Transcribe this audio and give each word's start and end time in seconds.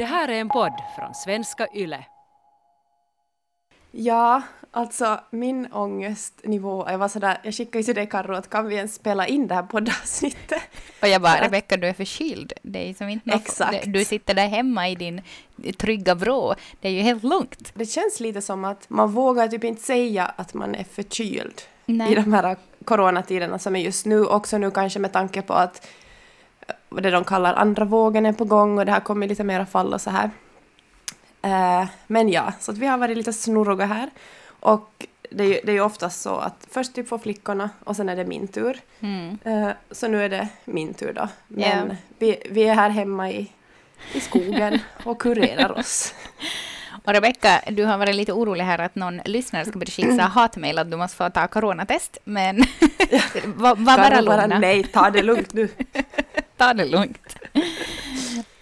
Det 0.00 0.06
här 0.06 0.28
är 0.28 0.40
en 0.40 0.48
podd 0.48 0.72
från 0.96 1.14
svenska 1.14 1.66
YLE. 1.74 2.04
Ja, 3.90 4.42
alltså 4.70 5.20
min 5.30 5.72
ångestnivå, 5.72 6.86
jag 6.90 6.98
var 6.98 7.08
sådär, 7.08 7.38
jag 7.42 7.54
skickade 7.54 7.78
ju 7.78 7.84
till 7.84 7.94
dig 7.94 8.06
Karro 8.08 8.34
att 8.34 8.50
kan 8.50 8.66
vi 8.66 8.74
ens 8.76 8.94
spela 8.94 9.26
in 9.26 9.46
det 9.46 9.54
här 9.54 9.62
poddavsnittet? 9.62 10.62
Och 11.02 11.08
jag 11.08 11.22
bara, 11.22 11.44
Rebecka 11.44 11.76
du 11.76 11.86
är 11.86 11.92
förkyld. 11.92 12.52
Det 12.62 12.90
är 12.90 12.94
som 12.94 13.08
inte 13.08 13.30
något- 13.30 13.40
Exakt. 13.40 13.84
Du 13.86 14.04
sitter 14.04 14.34
där 14.34 14.48
hemma 14.48 14.88
i 14.88 14.94
din 14.94 15.22
trygga 15.78 16.14
vrå. 16.14 16.54
Det 16.80 16.88
är 16.88 16.92
ju 16.92 17.00
helt 17.02 17.24
lugnt. 17.24 17.72
Det 17.74 17.86
känns 17.86 18.20
lite 18.20 18.42
som 18.42 18.64
att 18.64 18.90
man 18.90 19.12
vågar 19.12 19.48
typ 19.48 19.64
inte 19.64 19.82
säga 19.82 20.32
att 20.36 20.54
man 20.54 20.74
är 20.74 20.84
förkyld 20.84 21.62
Nej. 21.86 22.12
i 22.12 22.14
de 22.14 22.32
här 22.32 22.56
coronatiderna 22.84 23.58
som 23.58 23.76
är 23.76 23.80
just 23.80 24.06
nu, 24.06 24.24
också 24.24 24.58
nu 24.58 24.70
kanske 24.70 24.98
med 24.98 25.12
tanke 25.12 25.42
på 25.42 25.52
att 25.54 25.86
det 26.88 27.10
de 27.10 27.24
kallar 27.24 27.54
andra 27.54 27.84
vågen 27.84 28.26
är 28.26 28.32
på 28.32 28.44
gång 28.44 28.78
och 28.78 28.86
det 28.86 28.92
har 28.92 29.00
kommit 29.00 29.28
lite 29.28 29.44
mera 29.44 29.66
fall 29.66 29.94
och 29.94 30.00
så 30.00 30.10
här. 30.10 30.30
Eh, 31.42 31.88
men 32.06 32.28
ja, 32.28 32.52
så 32.60 32.72
att 32.72 32.78
vi 32.78 32.86
har 32.86 32.98
varit 32.98 33.16
lite 33.16 33.32
snurriga 33.32 33.86
här. 33.86 34.10
Och 34.60 35.06
det 35.30 35.44
är 35.44 35.48
ju, 35.48 35.60
det 35.64 35.72
är 35.72 35.74
ju 35.74 35.80
oftast 35.80 36.22
så 36.22 36.36
att 36.36 36.66
först 36.70 36.94
typ 36.94 37.08
får 37.08 37.18
flickorna 37.18 37.70
och 37.84 37.96
sen 37.96 38.08
är 38.08 38.16
det 38.16 38.24
min 38.24 38.48
tur. 38.48 38.80
Mm. 39.00 39.38
Eh, 39.44 39.70
så 39.90 40.08
nu 40.08 40.24
är 40.24 40.28
det 40.28 40.48
min 40.64 40.94
tur 40.94 41.12
då. 41.12 41.28
Men 41.48 41.88
Ja. 41.88 41.96
vi, 42.18 42.42
vi 42.50 42.62
är 42.62 42.74
här 42.74 42.90
hemma 42.90 43.30
i, 43.30 43.52
i 44.12 44.20
skogen 44.20 44.78
och 45.04 45.20
kurerar 45.22 45.78
oss. 45.78 46.14
Och 47.04 47.12
Rebecka, 47.12 47.60
du 47.70 47.84
har 47.84 47.98
varit 47.98 48.14
lite 48.14 48.32
orolig 48.32 48.64
här 48.64 48.78
att 48.78 48.94
någon 48.94 49.20
lyssnare 49.24 49.64
ska 49.64 49.78
börja 49.78 49.90
skicka 49.90 50.22
hatmejl 50.34 50.78
att 50.78 50.90
du 50.90 50.96
måste 50.96 51.16
få 51.16 51.30
ta 51.30 51.46
coronatest. 51.46 52.18
Men 52.24 52.56
var, 53.44 53.76
var 53.76 53.96
bara 53.96 54.20
lugna. 54.20 54.58
nej, 54.58 54.84
ta 54.84 55.10
det 55.10 55.22
lugnt 55.22 55.52
nu. 55.52 55.68
Ta 56.60 56.74
det 56.74 56.84
lugnt. 56.84 57.36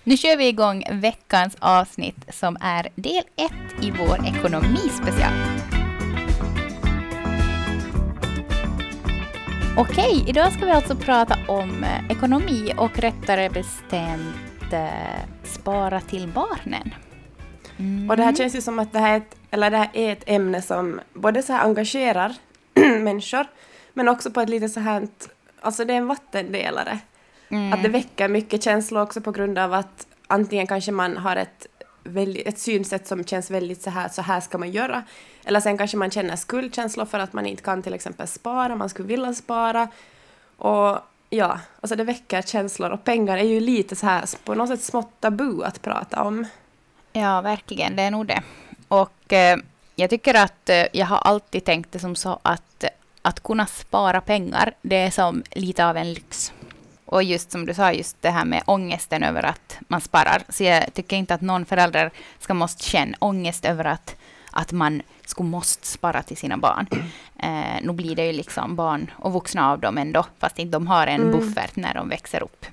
Nu 0.05 0.17
kör 0.17 0.37
vi 0.37 0.49
igång 0.49 0.85
veckans 0.91 1.57
avsnitt 1.59 2.35
som 2.35 2.57
är 2.61 2.89
del 2.95 3.25
ett 3.37 3.85
i 3.85 3.91
vår 3.91 4.27
ekonomispecial. 4.27 5.33
Okej, 9.77 10.25
idag 10.29 10.53
ska 10.53 10.65
vi 10.65 10.71
alltså 10.71 10.97
prata 10.97 11.39
om 11.49 11.85
eh, 11.85 12.11
ekonomi 12.11 12.73
och 12.77 12.99
rättare 12.99 13.51
bestämt 13.51 14.73
eh, 14.73 15.21
spara 15.45 16.01
till 16.01 16.29
barnen. 16.29 16.95
Mm. 17.79 18.11
Och 18.11 18.17
det 18.17 18.23
här 18.23 18.35
känns 18.35 18.57
ju 18.57 18.61
som 18.61 18.79
att 18.79 18.93
det 18.93 18.99
här, 18.99 19.13
är 19.13 19.17
ett, 19.17 19.37
eller 19.51 19.71
det 19.71 19.77
här 19.77 19.91
är 19.93 20.13
ett 20.13 20.25
ämne 20.27 20.63
som 20.63 21.01
både 21.13 21.43
så 21.43 21.53
här 21.53 21.65
engagerar 21.65 22.35
människor, 22.75 23.47
men 23.93 24.09
också 24.09 24.31
på 24.31 24.41
ett 24.41 24.49
lite 24.49 24.69
så 24.69 24.81
här, 24.81 25.09
alltså 25.61 25.85
det 25.85 25.93
är 25.93 25.99
en 25.99 26.07
vattendelare. 26.07 26.99
Mm. 27.51 27.73
Att 27.73 27.83
det 27.83 27.89
väcker 27.89 28.29
mycket 28.29 28.63
känslor 28.63 29.03
också 29.03 29.21
på 29.21 29.33
grund 29.33 29.59
av 29.59 29.75
att 29.75 30.07
antingen 30.27 30.67
kanske 30.67 30.93
man 30.93 31.17
har 31.17 31.37
ett, 31.37 31.67
ett 32.45 32.59
synsätt 32.59 33.07
som 33.07 33.25
känns 33.25 33.51
väldigt 33.51 33.83
så 33.83 33.91
här, 33.91 34.09
så 34.09 34.23
här 34.23 34.41
ska 34.41 34.59
man 34.59 34.71
göra. 34.71 35.03
Eller 35.45 35.61
sen 35.61 35.79
kanske 35.79 35.97
man 35.97 36.11
känner 36.11 36.37
skuldkänslor 36.37 37.05
för 37.05 37.19
att 37.19 37.33
man 37.33 37.47
inte 37.47 37.63
kan 37.63 37.83
till 37.83 37.95
exempel 37.95 38.27
spara, 38.27 38.77
man 38.77 38.89
skulle 38.89 39.09
vilja 39.09 39.35
spara. 39.35 39.89
Och 40.57 40.99
ja, 41.31 41.61
alltså 41.81 41.97
det 41.97 42.05
väcker 42.05 42.43
känslor 42.43 42.91
och 42.91 43.05
pengar 43.05 43.39
är 43.39 43.43
ju 43.43 43.61
lite 43.61 43.97
så 43.97 44.07
här 44.07 44.25
på 44.45 44.55
något 44.55 44.69
sätt 44.69 44.83
smått 44.83 45.21
tabu 45.21 45.63
att 45.65 45.83
prata 45.83 46.23
om. 46.23 46.47
Ja, 47.13 47.41
verkligen. 47.41 47.97
Det 47.97 48.03
är 48.03 48.11
nog 48.11 48.27
det. 48.27 48.43
Och 48.89 49.33
eh, 49.33 49.59
jag 49.95 50.11
tycker 50.11 50.35
att 50.35 50.69
eh, 50.69 50.85
jag 50.93 51.07
har 51.07 51.19
alltid 51.19 51.65
tänkt 51.65 51.93
det 51.93 51.99
som 51.99 52.17
så 52.17 52.39
att 52.43 52.85
att 53.23 53.43
kunna 53.43 53.67
spara 53.67 54.21
pengar, 54.21 54.75
det 54.83 54.97
är 54.97 55.11
som 55.11 55.43
lite 55.51 55.87
av 55.87 55.97
en 55.97 56.13
lyx. 56.13 56.53
Och 57.11 57.23
just 57.23 57.51
som 57.51 57.67
du 57.67 57.75
sa, 57.75 57.93
just 57.93 58.23
det 58.23 58.31
här 58.31 58.45
med 58.45 58.63
ångesten 58.67 59.23
över 59.23 59.43
att 59.43 59.79
man 59.89 60.01
sparar. 60.01 60.43
Så 60.49 60.65
jag 60.65 60.95
tycker 60.95 61.17
inte 61.17 61.35
att 61.35 61.41
någon 61.41 61.65
förälder 61.65 62.11
ska 62.39 62.55
måste 62.55 62.85
känna 62.85 63.17
ångest 63.19 63.65
över 63.65 63.85
att, 63.85 64.17
att 64.51 64.73
man 64.73 65.03
skulle 65.27 65.49
måste 65.49 65.87
spara 65.87 66.23
till 66.23 66.37
sina 66.37 66.57
barn. 66.57 66.87
Eh, 67.43 67.83
nu 67.83 67.93
blir 67.93 68.17
det 68.17 68.27
ju 68.27 68.33
liksom 68.33 68.77
barn 68.77 69.11
och 69.17 69.33
vuxna 69.33 69.71
av 69.73 69.81
dem 69.81 69.99
ändå, 69.99 70.25
fast 70.39 70.59
inte 70.59 70.73
de 70.73 70.87
har 70.87 71.07
en 71.07 71.21
Mm. 71.21 71.33
buffert 71.33 71.77
när 71.77 71.95
de 71.95 72.09
växer 72.09 72.43
upp. 72.43 72.67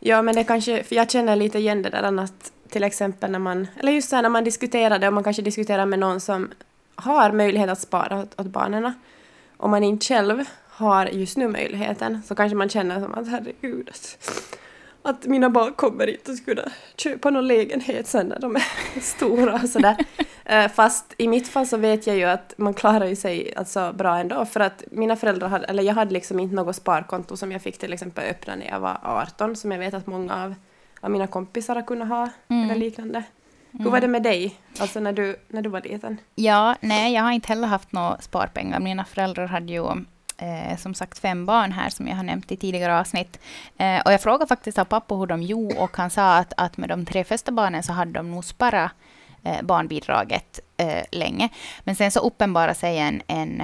Ja, 0.00 0.22
men 0.22 0.34
det 0.34 0.44
kanske, 0.44 0.82
för 0.82 0.96
jag 0.96 1.10
känner 1.10 1.36
lite 1.36 1.58
igen 1.58 1.82
det 1.82 1.90
där 1.90 2.02
annat, 2.02 2.52
till 2.68 2.84
exempel 2.84 3.30
när 3.30 3.38
man, 3.38 3.66
eller 3.80 3.92
just 3.92 4.08
så 4.08 4.16
här 4.16 4.22
när 4.22 4.28
man 4.28 4.44
diskuterar 4.44 4.98
det 4.98 5.06
och 5.06 5.12
man 5.12 5.24
kanske 5.24 5.42
diskuterar 5.42 5.86
med 5.86 5.98
någon 5.98 6.20
som 6.20 6.50
har 6.94 7.32
möjlighet 7.32 7.70
att 7.70 7.80
spara 7.80 8.18
åt, 8.18 8.40
åt 8.40 8.46
barnen. 8.46 8.94
Om 9.56 9.70
man 9.70 9.84
inte 9.84 10.06
själv 10.06 10.44
har 10.76 11.06
just 11.06 11.36
nu 11.36 11.48
möjligheten 11.48 12.22
så 12.26 12.34
kanske 12.34 12.56
man 12.56 12.68
känner 12.68 13.00
som 13.00 13.14
att 13.14 13.28
herregud, 13.28 13.90
att, 15.02 15.26
mina 15.26 15.50
barn 15.50 15.72
kommer 15.72 16.06
inte 16.10 16.32
att 16.32 16.44
kunna 16.44 16.62
köpa 16.96 17.30
någon 17.30 17.46
lägenhet 17.48 18.06
sen 18.06 18.26
när 18.26 18.38
de 18.40 18.56
är 18.56 18.64
stora 19.00 19.54
och 19.54 19.68
sådär. 19.68 19.96
Eh, 20.46 20.68
Fast 20.70 21.14
i 21.18 21.28
mitt 21.28 21.48
fall 21.48 21.66
så 21.66 21.76
vet 21.76 22.06
jag 22.06 22.16
ju 22.16 22.24
att 22.24 22.54
man 22.56 22.74
klarar 22.74 23.06
ju 23.06 23.16
sig 23.16 23.54
alltså 23.56 23.92
bra 23.92 24.18
ändå 24.18 24.44
för 24.44 24.60
att 24.60 24.84
mina 24.90 25.16
föräldrar 25.16 25.48
hade, 25.48 25.66
eller 25.66 25.82
jag 25.82 25.94
hade 25.94 26.12
liksom 26.12 26.40
inte 26.40 26.54
något 26.54 26.76
sparkonto 26.76 27.36
som 27.36 27.52
jag 27.52 27.62
fick 27.62 27.78
till 27.78 27.92
exempel 27.92 28.30
öppna 28.30 28.54
när 28.56 28.66
jag 28.66 28.80
var 28.80 28.98
18 29.02 29.56
som 29.56 29.72
jag 29.72 29.78
vet 29.78 29.94
att 29.94 30.06
många 30.06 30.44
av, 30.44 30.54
av 31.00 31.10
mina 31.10 31.26
kompisar 31.26 31.74
har 31.74 31.82
kunnat 31.82 32.08
ha 32.08 32.28
Mm. 32.48 32.70
eller 32.70 32.80
liknande. 32.80 33.22
Hur 33.70 33.90
var 33.90 34.00
det 34.00 34.08
med 34.08 34.22
dig, 34.22 34.56
alltså 34.78 35.00
när 35.00 35.12
du, 35.12 35.36
när 35.48 35.62
du 35.62 35.68
var 35.68 35.80
liten? 35.80 36.18
Ja, 36.34 36.74
nej, 36.80 37.14
jag 37.14 37.22
har 37.22 37.32
inte 37.32 37.48
heller 37.48 37.68
haft 37.68 37.92
några 37.92 38.18
sparpengar. 38.20 38.80
Mina 38.80 39.04
föräldrar 39.04 39.46
hade 39.46 39.72
ju 39.72 39.80
eh, 40.44 40.76
som 40.76 40.94
sagt 40.94 41.18
fem 41.18 41.46
barn 41.46 41.72
här, 41.72 41.90
som 41.90 42.08
jag 42.08 42.16
har 42.16 42.22
nämnt 42.22 42.52
i 42.52 42.56
tidigare 42.56 43.00
avsnitt. 43.00 43.38
Eh, 43.76 44.00
och 44.00 44.12
jag 44.12 44.22
frågade 44.22 44.46
faktiskt 44.46 44.78
av 44.78 44.84
pappa 44.84 45.14
hur 45.14 45.26
de 45.26 45.42
gjorde 45.42 45.74
och 45.74 45.96
han 45.96 46.10
sa 46.10 46.36
att, 46.36 46.52
att 46.56 46.76
med 46.76 46.88
de 46.88 47.06
tre 47.06 47.24
första 47.24 47.52
barnen 47.52 47.82
så 47.82 47.92
hade 47.92 48.12
de 48.12 48.30
nog 48.30 48.44
sparat 48.44 48.92
eh, 49.42 49.62
barnbidraget 49.62 50.60
eh, 50.76 51.04
länge. 51.12 51.48
Men 51.80 51.96
sen 51.96 52.10
så 52.10 52.20
uppenbarade 52.20 52.74
sig 52.74 52.98
en, 52.98 53.22
en, 53.26 53.60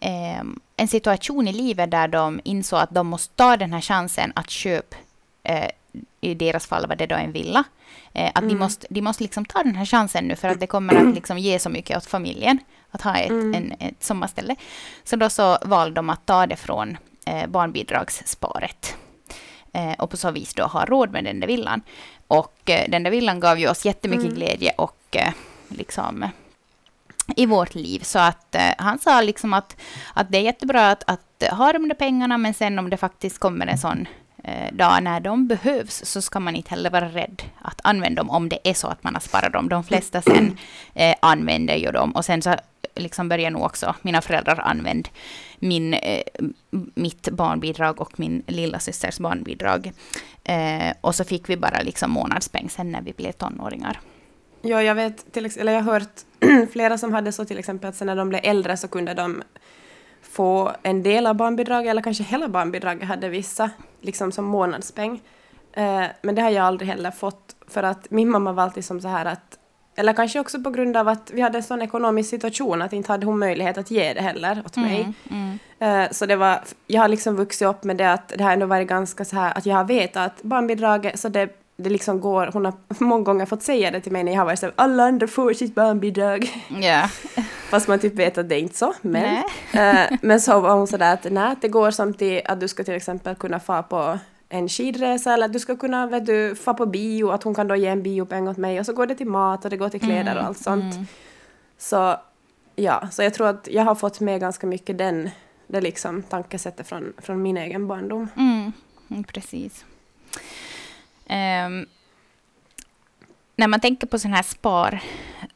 eh, 0.00 0.42
en 0.76 0.88
situation 0.88 1.48
i 1.48 1.52
livet 1.52 1.90
där 1.90 2.08
de 2.08 2.40
insåg 2.44 2.80
att 2.80 2.94
de 2.94 3.06
måste 3.06 3.34
ta 3.34 3.56
den 3.56 3.72
här 3.72 3.80
chansen 3.80 4.32
att 4.34 4.50
köpa 4.50 4.96
eh, 5.42 5.70
i 6.20 6.34
deras 6.34 6.66
fall 6.66 6.86
var 6.86 6.96
det 6.96 7.06
då 7.06 7.14
en 7.14 7.32
villa. 7.32 7.64
Eh, 8.12 8.26
att 8.26 8.34
de 8.34 8.46
Mm. 8.46 8.58
måste, 8.58 8.86
de 8.90 9.02
måste 9.02 9.22
liksom 9.22 9.44
ta 9.44 9.62
den 9.62 9.74
här 9.74 9.84
chansen 9.84 10.24
nu 10.28 10.36
för 10.36 10.48
att 10.48 10.60
det 10.60 10.66
kommer 10.66 10.94
att 10.94 11.14
liksom 11.14 11.38
ge 11.38 11.58
så 11.58 11.68
mycket 11.70 11.96
åt 11.96 12.06
familjen 12.06 12.58
att 12.90 13.02
ha 13.02 13.14
ett, 13.16 13.30
Mm. 13.30 13.54
en, 13.54 13.72
ett 13.88 14.04
sommarställe. 14.04 14.56
Så 15.04 15.16
då 15.16 15.30
så 15.30 15.58
valde 15.62 15.94
de 15.94 16.10
att 16.10 16.26
ta 16.26 16.46
det 16.46 16.56
från 16.56 16.96
eh, 17.26 17.46
barnbidragssparet. 17.46 18.96
Eh, 19.72 19.92
och 19.92 20.10
på 20.10 20.16
så 20.16 20.30
vis 20.30 20.54
då 20.54 20.64
ha 20.64 20.84
råd 20.84 21.10
med 21.12 21.24
den 21.24 21.40
där 21.40 21.46
villan. 21.46 21.82
Och 22.26 22.70
eh, 22.70 22.90
den 22.90 23.02
där 23.02 23.10
villan 23.10 23.40
gav 23.40 23.58
ju 23.58 23.68
oss 23.68 23.84
jättemycket 23.84 24.24
Mm. 24.24 24.34
glädje 24.36 24.72
och 24.78 25.16
eh, 25.16 25.32
liksom 25.68 26.28
i 27.36 27.46
vårt 27.46 27.74
liv. 27.74 28.00
Så 28.02 28.18
att 28.18 28.54
eh, 28.54 28.70
han 28.78 28.98
sa 28.98 29.20
liksom 29.20 29.52
att, 29.54 29.76
att 30.14 30.30
det 30.32 30.38
är 30.38 30.42
jättebra 30.42 30.90
att, 30.90 31.04
att 31.06 31.42
ha 31.50 31.72
de 31.72 31.88
där 31.88 31.94
pengarna 31.94 32.38
men 32.38 32.54
sen 32.54 32.78
om 32.78 32.90
det 32.90 32.96
faktiskt 32.96 33.38
kommer 33.38 33.66
en 33.66 33.78
sån 33.78 34.06
Eh, 34.44 34.72
dag 34.72 35.02
när 35.02 35.20
de 35.20 35.46
behövs 35.46 36.04
så 36.04 36.22
ska 36.22 36.40
man 36.40 36.56
inte 36.56 36.70
heller 36.70 36.90
vara 36.90 37.08
rädd 37.08 37.42
att 37.58 37.80
använda 37.84 38.22
dem 38.22 38.30
om 38.30 38.48
det 38.48 38.58
är 38.64 38.74
så 38.74 38.88
att 38.88 39.04
man 39.04 39.14
har 39.14 39.20
sparat 39.20 39.52
dem. 39.52 39.68
De 39.68 39.84
flesta 39.84 40.22
sen 40.22 40.58
eh, 40.94 41.14
använder 41.20 41.76
ju 41.76 41.90
dem 41.90 42.12
och 42.12 42.24
sen 42.24 42.42
så 42.42 42.54
liksom 42.94 43.28
börjar 43.28 43.50
nog 43.50 43.62
också 43.62 43.94
mina 44.02 44.20
föräldrar 44.20 44.60
använda 44.60 45.08
min, 45.58 45.94
eh, 45.94 46.22
mitt 46.94 47.28
barnbidrag 47.28 48.00
och 48.00 48.20
min 48.20 48.42
lilla 48.46 48.78
systers 48.78 49.18
barnbidrag. 49.18 49.92
Eh, 50.44 50.92
och 51.00 51.14
så 51.14 51.24
fick 51.24 51.48
vi 51.48 51.56
bara 51.56 51.82
liksom 51.82 52.10
månadspeng 52.10 52.70
sen 52.70 52.92
när 52.92 53.02
vi 53.02 53.12
blev 53.12 53.32
tonåringar. 53.32 54.00
Ja, 54.62 54.82
jag 54.82 54.94
vet, 54.94 55.32
till, 55.32 55.50
eller 55.58 55.72
jag 55.72 55.82
har 55.82 55.92
hört 55.92 56.20
flera 56.72 56.98
som 56.98 57.12
hade 57.12 57.32
så 57.32 57.44
till 57.44 57.58
exempel 57.58 57.88
att 57.88 57.96
sen 57.96 58.06
när 58.06 58.16
de 58.16 58.28
blev 58.28 58.40
äldre 58.44 58.76
så 58.76 58.88
kunde 58.88 59.14
de 59.14 59.42
få 60.22 60.72
en 60.82 61.02
del 61.02 61.26
av 61.26 61.34
barnbidraget 61.34 61.90
eller 61.90 62.02
kanske 62.02 62.24
hela 62.24 62.48
barnbidraget 62.48 63.08
hade 63.08 63.28
vissa 63.28 63.70
liksom 64.02 64.32
som 64.32 64.44
månadspeng. 64.44 65.22
Eh, 65.72 66.04
men 66.22 66.34
det 66.34 66.42
har 66.42 66.50
jag 66.50 66.64
aldrig 66.64 66.90
heller 66.90 67.10
fått 67.10 67.56
för 67.68 67.82
att 67.82 68.10
min 68.10 68.30
mamma 68.30 68.52
var 68.52 68.62
alltid 68.62 68.84
som 68.84 69.00
så 69.00 69.08
här 69.08 69.24
att 69.24 69.58
eller 69.94 70.12
kanske 70.12 70.40
också 70.40 70.62
på 70.62 70.70
grund 70.70 70.96
av 70.96 71.08
att 71.08 71.30
vi 71.34 71.40
hade 71.40 71.58
en 71.58 71.62
sån 71.62 71.82
ekonomisk 71.82 72.30
situation 72.30 72.82
att 72.82 72.92
inte 72.92 73.12
hade 73.12 73.26
hon 73.26 73.38
möjlighet 73.38 73.78
att 73.78 73.90
ge 73.90 74.12
det 74.12 74.20
heller 74.20 74.62
åt 74.66 74.76
mig. 74.76 75.14
Mm, 75.30 75.58
mm. 75.78 76.04
Eh, 76.04 76.10
Så 76.10 76.26
det 76.26 76.36
var, 76.36 76.60
jag 76.86 77.00
har 77.00 77.08
liksom 77.08 77.36
vuxit 77.36 77.68
upp 77.68 77.84
med 77.84 77.96
det 77.96 78.12
att 78.12 78.28
det 78.28 78.44
har 78.44 78.52
ändå 78.52 78.66
varit 78.66 78.88
ganska 78.88 79.24
så 79.24 79.36
här 79.36 79.58
att 79.58 79.66
jag 79.66 79.76
har 79.76 79.84
vetat 79.84 80.26
att 80.26 80.42
barnbidraget, 80.42 81.20
så 81.20 81.28
det, 81.28 81.61
det 81.82 81.90
liksom 81.90 82.20
går, 82.20 82.50
hon 82.52 82.64
har 82.64 82.74
många 82.98 83.24
gånger 83.24 83.46
fått 83.46 83.62
säga 83.62 83.90
det 83.90 84.00
till 84.00 84.12
mig 84.12 84.24
när 84.24 84.32
jag 84.32 84.40
har 84.40 84.46
varit 84.46 84.58
så 84.58 84.66
här, 84.66 84.74
alla 84.76 85.04
andra 85.04 85.26
får 85.26 85.52
sitt 85.52 85.74
barnbidrag. 85.74 86.64
Ja. 86.80 87.08
Fast 87.70 87.88
man 87.88 87.98
typ 87.98 88.14
vet 88.14 88.38
att 88.38 88.48
det 88.48 88.54
är 88.54 88.58
inte 88.58 88.76
så. 88.76 88.94
Men, 89.00 89.36
eh, 89.72 90.18
men 90.22 90.40
så 90.40 90.60
var 90.60 90.74
hon 90.74 90.86
sådär 90.86 91.14
att 91.14 91.26
nej, 91.30 91.56
det 91.60 91.68
går 91.68 91.90
som 91.90 92.14
till 92.14 92.42
att 92.44 92.60
du 92.60 92.68
ska 92.68 92.84
till 92.84 92.94
exempel 92.94 93.34
kunna 93.34 93.60
få 93.60 93.82
på 93.82 94.18
en 94.48 94.68
skidresa 94.68 95.32
eller 95.32 95.46
att 95.46 95.52
du 95.52 95.58
ska 95.58 95.76
kunna 95.76 96.06
vet 96.06 96.26
du, 96.26 96.54
få 96.54 96.74
på 96.74 96.86
bio, 96.86 97.30
att 97.30 97.42
hon 97.42 97.54
kan 97.54 97.68
då 97.68 97.76
ge 97.76 97.86
en 97.86 98.02
biopeng 98.02 98.48
åt 98.48 98.56
mig 98.56 98.80
och 98.80 98.86
så 98.86 98.92
går 98.92 99.06
det 99.06 99.14
till 99.14 99.26
mat 99.26 99.64
och 99.64 99.70
det 99.70 99.76
går 99.76 99.88
till 99.88 100.00
kläder 100.00 100.36
och 100.36 100.42
allt 100.42 100.58
sånt. 100.58 100.94
Mm. 100.94 101.06
Så 101.78 102.16
ja, 102.76 103.08
så 103.10 103.22
jag 103.22 103.34
tror 103.34 103.48
att 103.48 103.68
jag 103.70 103.82
har 103.82 103.94
fått 103.94 104.20
med 104.20 104.40
ganska 104.40 104.66
mycket 104.66 104.98
den, 104.98 105.30
det 105.66 105.80
liksom 105.80 106.22
tankesättet 106.22 106.88
från, 106.88 107.12
från 107.18 107.42
min 107.42 107.56
egen 107.56 107.86
barndom. 107.86 108.28
Mm, 108.36 108.72
mm, 109.10 109.24
precis. 109.24 109.84
Ehm, 111.32 111.86
när 113.56 113.68
man 113.68 113.80
tänker 113.80 114.06
på 114.06 114.18
sån 114.18 114.32
här 114.32 114.42
spar, 114.42 115.00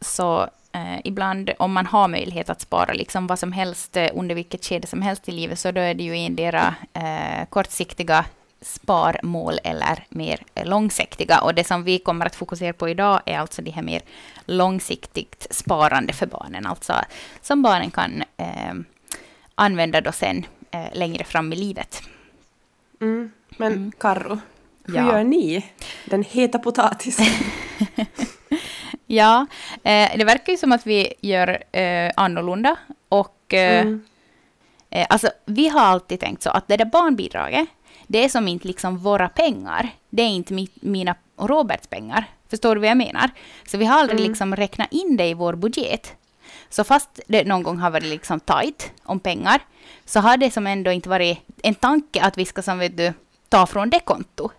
så 0.01 0.43
eh, 0.73 1.01
ibland 1.05 1.51
om 1.59 1.73
man 1.73 1.87
har 1.87 2.09
möjlighet 2.09 2.51
att 2.51 2.61
spara 2.61 2.93
liksom 2.93 3.27
vad 3.27 3.39
som 3.39 3.53
helst 3.53 3.97
eh, 3.97 4.09
under 4.15 4.35
vilket 4.35 4.65
skede 4.65 4.87
som 4.87 5.03
helst 5.03 5.29
i 5.29 5.33
livet, 5.33 5.59
så 5.59 5.73
då 5.73 5.81
är 5.81 5.95
det 5.95 6.05
ju 6.05 6.17
endera 6.17 6.75
eh, 6.93 7.47
kortsiktiga 7.49 8.25
sparmål 8.61 9.59
eller 9.65 10.05
mer 10.09 10.43
långsiktiga. 10.65 11.41
Och 11.41 11.55
det 11.55 11.65
som 11.65 11.85
vi 11.85 11.99
kommer 11.99 12.27
att 12.27 12.37
fokusera 12.37 12.73
på 12.73 12.89
idag 12.89 13.21
är 13.27 13.39
alltså 13.39 13.63
det 13.63 13.71
här 13.71 13.83
mer 13.83 14.03
långsiktigt 14.47 15.47
sparande 15.51 16.13
för 16.13 16.27
barnen, 16.27 16.67
alltså 16.67 16.95
som 17.43 17.63
barnen 17.63 17.91
kan 17.91 18.23
eh, 18.37 18.75
använda 19.55 20.01
då 20.01 20.13
sen 20.13 20.47
eh, 20.71 20.95
längre 20.95 21.25
fram 21.25 21.53
i 21.53 21.57
livet. 21.57 22.03
Mm. 23.01 23.33
Men 23.59 23.73
mm. 23.73 23.93
Karro, 23.99 24.39
hur 24.87 24.95
Ja. 24.97 25.07
gör 25.13 25.25
ni? 25.25 25.67
Den 26.05 26.23
heta 26.23 26.59
potatisen. 26.59 27.27
Ja, 29.07 29.47
eh, 29.83 30.11
det 30.19 30.25
verkar 30.25 30.53
ju 30.53 30.57
som 30.57 30.73
att 30.73 30.87
vi 30.87 31.15
gör 31.21 31.63
eh, 31.77 32.13
annorlunda. 32.17 32.77
Och 33.09 33.55
eh, 33.55 33.81
Mm. 33.81 34.05
eh, 34.91 35.07
alltså, 35.09 35.31
vi 35.47 35.69
har 35.69 35.81
alltid 35.81 36.21
tänkt 36.21 36.43
så 36.43 36.51
att 36.51 36.69
det 36.69 36.77
där 36.77 36.85
barnbidraget, 36.85 37.69
det 38.07 38.25
är 38.25 38.29
som 38.29 38.49
inte 38.49 38.67
liksom 38.69 38.99
våra 38.99 39.29
pengar. 39.29 39.89
Det 40.11 40.23
är 40.23 40.27
inte 40.29 40.55
mitt, 40.55 40.73
mina 40.83 41.15
och 41.37 41.49
Roberts 41.49 41.87
pengar. 41.87 42.25
Förstår 42.51 42.75
du 42.75 42.81
vad 42.81 42.91
jag 42.91 42.97
menar? 42.97 43.31
Så 43.67 43.79
vi 43.79 43.85
har 43.85 43.99
aldrig 44.01 44.21
Mm. 44.21 44.31
liksom 44.31 44.57
räknat 44.57 44.93
in 44.93 45.17
det 45.17 45.27
i 45.27 45.35
vår 45.35 45.55
budget. 45.55 46.13
Så 46.69 46.85
fast 46.85 47.21
det 47.29 47.45
någon 47.45 47.63
gång 47.63 47.79
har 47.79 47.91
varit 47.91 48.05
liksom 48.07 48.41
tajt 48.41 48.91
om 49.03 49.21
pengar, 49.21 49.61
så 50.05 50.21
har 50.21 50.37
det 50.37 50.51
som 50.51 50.67
ändå 50.67 50.91
inte 50.93 51.09
varit 51.09 51.39
en 51.63 51.75
tanke 51.75 52.23
att 52.23 52.39
vi 52.39 52.45
ska 52.45 52.63
som 52.63 52.79
vet 52.79 52.97
du, 52.97 53.13
ta 53.49 53.67
från 53.67 53.91
det 53.91 54.01
konto. 54.01 54.51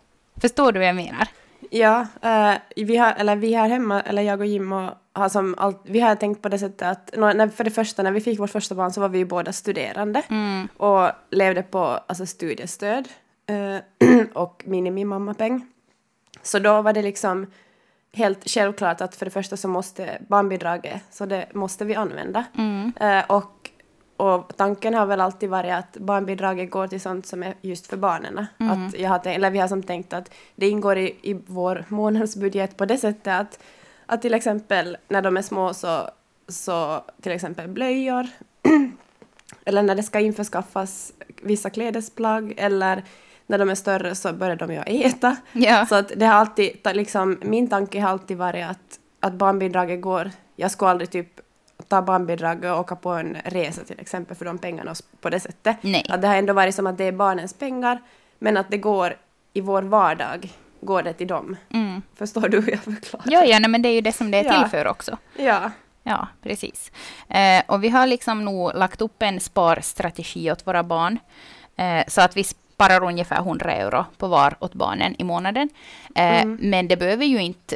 Förstår 0.42 0.72
du 0.72 0.80
vad 0.80 0.88
jag 0.88 0.95
menar? 0.95 1.28
Ja, 1.69 2.07
eh, 2.22 2.54
vi, 2.75 2.98
har, 2.98 3.13
eller 3.13 3.36
vi 3.36 3.54
här 3.54 3.69
hemma, 3.69 4.01
eller 4.01 4.22
jag 4.22 4.39
och 4.39 4.45
Jim, 4.45 4.74
och 4.74 4.92
har 5.13 5.30
som 5.30 5.56
allt, 5.57 5.81
vi 5.84 6.00
har 6.00 6.16
tänkt 6.16 6.42
på 6.42 6.50
det 6.50 6.60
sättet 6.60 6.81
att 6.81 7.13
när, 7.18 7.48
för 7.48 7.63
det 7.63 7.72
första 7.72 8.04
när 8.04 8.12
vi 8.12 8.22
fick 8.22 8.39
vårt 8.39 8.50
första 8.50 8.75
barn 8.75 8.92
så 8.92 9.01
var 9.01 9.10
vi 9.10 9.18
ju 9.18 9.25
båda 9.25 9.54
studerande 9.54 10.22
Mm. 10.30 10.68
och 10.78 11.12
levde 11.31 11.63
på 11.63 11.80
alltså, 11.80 12.25
studiestöd 12.25 13.07
eh, 13.45 13.78
och 14.34 14.63
minimimammapeng. 14.66 15.68
Så 16.42 16.60
då 16.60 16.81
var 16.81 16.94
det 16.94 17.01
liksom 17.01 17.48
helt 18.13 18.50
självklart 18.50 19.01
att 19.01 19.16
för 19.16 19.25
det 19.25 19.31
första 19.31 19.57
så 19.57 19.68
måste 19.68 20.18
barnbidraget, 20.28 21.01
så 21.12 21.25
det 21.25 21.45
måste 21.54 21.86
vi 21.86 21.95
använda. 21.95 22.45
Mm. 22.57 22.94
Eh, 23.00 23.24
och, 23.28 23.56
och 24.18 24.58
tanken 24.58 24.94
har 24.94 25.06
väl 25.06 25.22
alltid 25.22 25.50
varit 25.50 25.74
att 25.74 25.98
barnbidraget 25.98 26.72
går 26.72 26.88
till 26.88 27.02
sånt 27.02 27.25
som 27.25 27.44
är 27.44 27.54
just 27.62 27.88
för 27.88 27.98
barnen. 27.98 28.46
Att 28.58 29.00
jag 29.00 29.10
har 29.10 29.28
eller 29.28 29.52
vi 29.52 29.60
har 29.60 29.68
som 29.68 29.84
tänkt 29.84 30.14
att 30.14 30.31
det 30.56 30.69
ingår 30.69 30.98
i, 30.98 31.16
i 31.22 31.34
vår 31.34 31.86
månadsbudget 31.88 32.78
på 32.78 32.86
det 32.86 32.98
sättet 32.98 33.28
att, 33.28 33.60
att 34.06 34.22
till 34.22 34.34
exempel 34.34 34.98
när 35.08 35.22
de 35.22 35.38
är 35.38 35.42
små 35.42 35.74
så, 35.74 36.10
så 36.48 37.02
till 37.22 37.31
exempel 37.31 37.68
blöjor 37.68 38.28
eller 39.66 39.84
när 39.84 39.96
det 39.96 40.04
ska 40.04 40.19
införskaffas 40.19 41.14
vissa 41.42 41.69
klädesplagg 41.69 42.54
eller 42.58 43.04
när 43.48 43.58
de 43.58 43.69
är 43.69 43.75
större 43.75 44.16
så 44.16 44.34
börjar 44.34 44.56
de 44.56 44.72
ju 44.74 44.80
äta. 44.80 45.36
Ja. 45.54 45.86
Så 45.86 45.96
att 45.96 46.12
det 46.16 46.25
har 46.25 46.34
alltid, 46.34 46.78
liksom, 46.94 47.38
min 47.42 47.68
tanke 47.68 48.02
har 48.02 48.10
alltid 48.10 48.38
varit 48.38 48.66
att, 48.66 49.00
att 49.19 49.34
barnbidraget 49.34 50.02
går, 50.02 50.31
jag 50.56 50.72
skulle 50.72 50.92
aldrig 50.92 51.10
typ 51.10 51.42
ta 51.88 52.01
barnbidraget 52.01 52.72
och 52.74 52.80
åka 52.80 52.95
på 52.95 53.10
en 53.10 53.38
resa 53.45 53.84
till 53.84 54.00
exempel 54.00 54.36
för 54.38 54.45
de 54.45 54.57
pengarna 54.57 54.94
på 55.22 55.30
det 55.30 55.39
sättet. 55.39 55.78
Nej. 55.81 56.06
Att 56.10 56.22
det 56.22 56.28
har 56.28 56.36
ändå 56.36 56.54
varit 56.54 56.75
som 56.75 56.88
att 56.88 56.98
det 56.98 57.04
är 57.04 57.12
barnens 57.12 57.54
pengar 57.54 58.01
men 58.39 58.57
att 58.57 58.72
det 58.72 58.78
går 58.78 59.16
i 59.54 59.62
vår 59.62 59.81
vardag, 59.81 60.54
går 60.81 61.04
det 61.04 61.13
till 61.13 61.28
dem. 61.28 61.56
Mm. 61.74 62.01
Förstår 62.16 62.50
du 62.50 62.62
hur 62.62 62.72
jag 62.72 62.80
förklarar? 62.80 63.25
Ja, 63.31 63.44
ja 63.45 63.60
nej, 63.60 63.69
men 63.69 63.81
det 63.81 63.89
är 63.89 63.94
ju 63.94 64.01
det 64.01 64.12
som 64.13 64.31
det 64.31 64.38
är 64.38 64.44
Ja. 64.45 64.62
till 64.62 64.69
för 64.72 64.88
också. 64.88 65.18
Ja. 65.38 65.72
Ja, 66.04 66.28
precis. 66.44 66.92
Eh, 67.30 67.63
och 67.68 67.84
vi 67.84 67.90
har 67.90 68.07
liksom 68.07 68.45
nog 68.45 68.72
lagt 68.75 69.01
upp 69.01 69.22
en 69.22 69.40
sparstrategi 69.40 70.51
åt 70.51 70.68
våra 70.68 70.83
barn. 70.83 71.19
Eh, 71.75 72.04
så 72.07 72.22
att 72.22 72.38
vi 72.38 72.44
sparar 72.44 73.04
ungefär 73.04 73.38
100 73.38 73.72
euro 73.72 74.06
på 74.18 74.28
var 74.28 74.56
åt 74.60 74.74
barnen 74.74 75.16
i 75.18 75.24
månaden. 75.24 75.69
Eh, 76.16 76.42
Mm. 76.42 76.57
Men 76.62 76.88
det 76.88 76.98
behöver 76.98 77.25
ju 77.25 77.42
inte... 77.42 77.75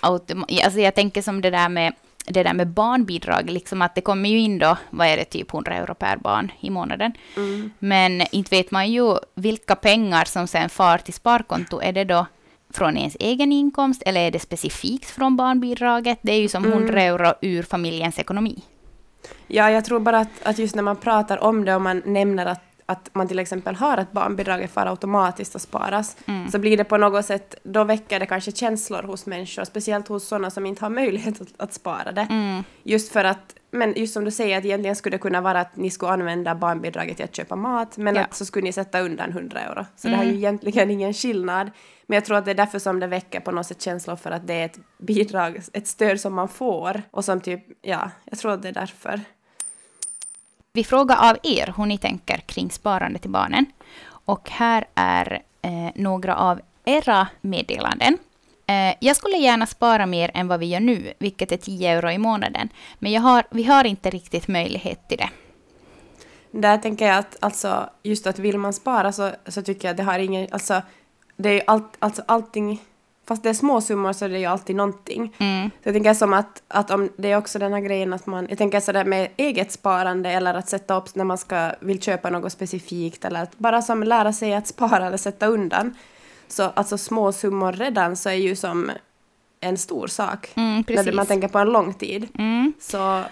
autom- 0.00 0.64
Alltså 0.64 0.80
jag 0.80 0.94
tänker 0.94 1.22
som 1.22 1.40
det 1.40 1.50
där 1.50 1.68
med 1.68 1.92
det 2.30 2.42
där 2.42 2.54
med 2.54 2.68
barnbidrag, 2.68 3.50
liksom 3.50 3.82
att 3.82 3.94
det 3.94 4.00
kommer 4.00 4.28
ju 4.28 4.38
in 4.38 4.58
då, 4.58 4.76
vad 4.90 5.06
är 5.06 5.16
det, 5.16 5.24
typ 5.24 5.54
100 5.54 5.74
euro 5.74 5.94
per 5.94 6.16
barn 6.16 6.52
i 6.60 6.70
månaden. 6.70 7.12
Mm. 7.36 7.70
Men 7.78 8.22
inte 8.32 8.56
vet 8.56 8.70
man 8.70 8.92
ju 8.92 9.16
vilka 9.34 9.74
pengar 9.76 10.24
som 10.24 10.46
sen 10.46 10.68
far 10.68 10.98
till 10.98 11.14
sparkonto. 11.14 11.80
Är 11.80 11.92
det 11.92 12.04
då 12.04 12.26
från 12.72 12.96
ens 12.96 13.16
egen 13.20 13.52
inkomst 13.52 14.02
eller 14.06 14.20
är 14.20 14.30
det 14.30 14.38
specifikt 14.38 15.10
från 15.10 15.36
barnbidraget? 15.36 16.18
Det 16.22 16.32
är 16.32 16.40
ju 16.40 16.48
som 16.48 16.64
Mm. 16.64 16.78
100 16.78 17.02
euro 17.02 17.32
ur 17.40 17.62
familjens 17.62 18.18
ekonomi. 18.18 18.62
Ja, 19.46 19.70
jag 19.70 19.84
tror 19.84 20.00
bara 20.00 20.18
att, 20.18 20.28
att 20.42 20.58
just 20.58 20.74
när 20.74 20.82
man 20.82 20.96
pratar 20.96 21.44
om 21.44 21.64
det 21.64 21.74
och 21.74 21.82
man 21.82 22.02
nämner 22.04 22.46
att, 22.46 22.62
att 22.90 23.10
man 23.14 23.28
till 23.28 23.38
exempel 23.38 23.74
har 23.76 23.96
att 23.96 24.12
barnbidraget 24.12 24.70
för 24.70 24.86
automatiskt 24.86 25.56
att 25.56 25.62
sparas, 25.62 26.16
Mm. 26.26 26.50
så 26.50 26.58
blir 26.58 26.76
det 26.76 26.84
på 26.84 26.96
något 26.96 27.24
sätt, 27.24 27.54
då 27.62 27.84
väcker 27.84 28.20
det 28.20 28.26
kanske 28.26 28.52
känslor 28.52 29.02
hos 29.02 29.26
människor, 29.26 29.64
speciellt 29.64 30.08
hos 30.08 30.28
sådana 30.28 30.50
som 30.50 30.66
inte 30.66 30.84
har 30.84 30.90
möjlighet 30.90 31.40
att, 31.40 31.48
att 31.56 31.72
spara 31.72 32.12
det. 32.12 32.26
Mm. 32.30 32.64
Just 32.82 33.12
för 33.12 33.24
att, 33.24 33.54
men 33.70 33.92
just 33.96 34.14
som 34.14 34.24
du 34.24 34.30
säger, 34.30 34.58
att 34.58 34.64
egentligen 34.64 34.96
skulle 34.96 35.14
det 35.16 35.20
kunna 35.20 35.40
vara 35.40 35.60
att 35.60 35.76
ni 35.76 35.90
skulle 35.90 36.12
använda 36.12 36.54
barnbidraget 36.54 37.16
till 37.16 37.24
att 37.24 37.36
köpa 37.36 37.56
mat, 37.56 37.96
men 37.96 38.14
Ja. 38.16 38.22
att 38.22 38.34
så 38.34 38.44
skulle 38.44 38.64
ni 38.64 38.72
sätta 38.72 39.00
undan 39.00 39.30
100 39.30 39.60
euro. 39.60 39.86
Så 39.96 40.08
det 40.08 40.14
har 40.14 40.22
Mm. 40.22 40.34
ju 40.34 40.40
egentligen 40.40 40.90
ingen 40.90 41.14
skillnad. 41.14 41.70
Men 42.06 42.14
jag 42.14 42.24
tror 42.24 42.36
att 42.36 42.44
det 42.44 42.50
är 42.50 42.54
därför 42.54 42.78
som 42.78 43.00
det 43.00 43.06
väcker 43.06 43.40
på 43.40 43.50
något 43.50 43.66
sätt 43.66 43.82
känslor 43.82 44.16
för 44.16 44.30
att 44.30 44.46
det 44.46 44.54
är 44.54 44.64
ett 44.64 44.78
bidrag, 44.98 45.60
ett 45.72 45.86
stöd 45.86 46.20
som 46.20 46.34
man 46.34 46.48
får 46.48 47.02
och 47.10 47.24
som 47.24 47.40
typ, 47.40 47.60
ja, 47.82 48.10
jag 48.24 48.38
tror 48.38 48.52
att 48.52 48.62
det 48.62 48.68
är 48.68 48.72
därför. 48.72 49.20
Vi 50.78 50.84
frågar 50.84 51.30
av 51.30 51.36
er 51.42 51.74
hur 51.76 51.86
ni 51.86 51.98
tänker 51.98 52.36
kring 52.36 52.70
sparande 52.70 53.18
till 53.18 53.30
barnen. 53.30 53.66
Och 54.10 54.50
här 54.50 54.84
är 54.94 55.42
eh, 55.62 55.90
några 55.94 56.36
av 56.36 56.60
era 56.84 57.28
meddelanden. 57.40 58.18
Eh, 58.66 58.94
jag 59.00 59.16
skulle 59.16 59.36
gärna 59.36 59.66
spara 59.66 60.06
mer 60.06 60.30
än 60.34 60.48
vad 60.48 60.60
vi 60.60 60.66
gör 60.66 60.80
nu, 60.80 61.12
vilket 61.18 61.52
är 61.52 61.56
10 61.56 61.90
euro 61.90 62.10
i 62.10 62.18
månaden. 62.18 62.68
Men 62.98 63.12
jag 63.12 63.20
har, 63.20 63.44
vi 63.50 63.64
har 63.64 63.84
inte 63.84 64.10
riktigt 64.10 64.48
möjlighet 64.48 65.08
till 65.08 65.18
det. 65.18 65.30
Där 66.50 66.78
tänker 66.78 67.06
jag 67.06 67.18
att 67.18 67.36
alltså, 67.40 67.90
just 68.02 68.26
att 68.26 68.38
vill 68.38 68.58
man 68.58 68.72
spara 68.72 69.12
så, 69.12 69.30
så 69.46 69.62
tycker 69.62 69.88
jag 69.88 69.90
att 69.90 69.96
det 69.96 70.02
har 70.02 70.18
ingen, 70.18 70.48
alltså 70.50 70.82
det 71.36 71.48
är 71.48 71.62
allt, 71.66 71.96
alltså 71.98 72.22
allting, 72.26 72.82
fast 73.28 73.42
det 73.42 73.48
är 73.48 73.54
små 73.54 73.80
summor 73.80 74.12
så 74.12 74.24
är 74.24 74.28
det 74.28 74.38
ju 74.38 74.44
alltid 74.44 74.76
någonting. 74.76 75.34
Mm. 75.38 75.70
Så 75.70 75.88
jag 75.88 75.94
tänker 75.94 76.14
som 76.14 76.32
att, 76.32 76.62
att 76.68 76.90
om 76.90 77.08
det 77.16 77.32
är 77.32 77.36
också 77.36 77.58
den 77.58 77.72
här 77.72 77.80
grejen 77.80 78.12
att 78.12 78.26
man, 78.26 78.46
jag 78.48 78.58
tänker 78.58 78.80
sådär 78.80 79.04
med 79.04 79.28
eget 79.36 79.72
sparande 79.72 80.30
eller 80.30 80.54
att 80.54 80.68
sätta 80.68 80.96
upp 80.96 81.14
när 81.14 81.24
man 81.24 81.38
ska, 81.38 81.72
vill 81.80 82.02
köpa 82.02 82.30
något 82.30 82.52
specifikt 82.52 83.24
eller 83.24 83.42
att 83.42 83.58
bara 83.58 83.82
som 83.82 84.02
lära 84.02 84.32
sig 84.32 84.54
att 84.54 84.66
spara 84.66 85.06
eller 85.06 85.16
sätta 85.16 85.46
undan. 85.46 85.94
Så 86.48 86.62
alltså 86.62 86.98
små 86.98 87.32
summor 87.32 87.72
redan 87.72 88.16
så 88.16 88.28
är 88.28 88.34
ju 88.34 88.56
som 88.56 88.90
en 89.60 89.78
stor 89.78 90.06
sak. 90.06 90.50
Mm, 90.54 90.84
När 90.88 91.12
man 91.12 91.26
tänker 91.26 91.48
på 91.48 91.58
en 91.58 91.68
lång 91.68 91.94
tid. 91.94 92.28
Mm. 92.38 92.72
Så 92.80 93.22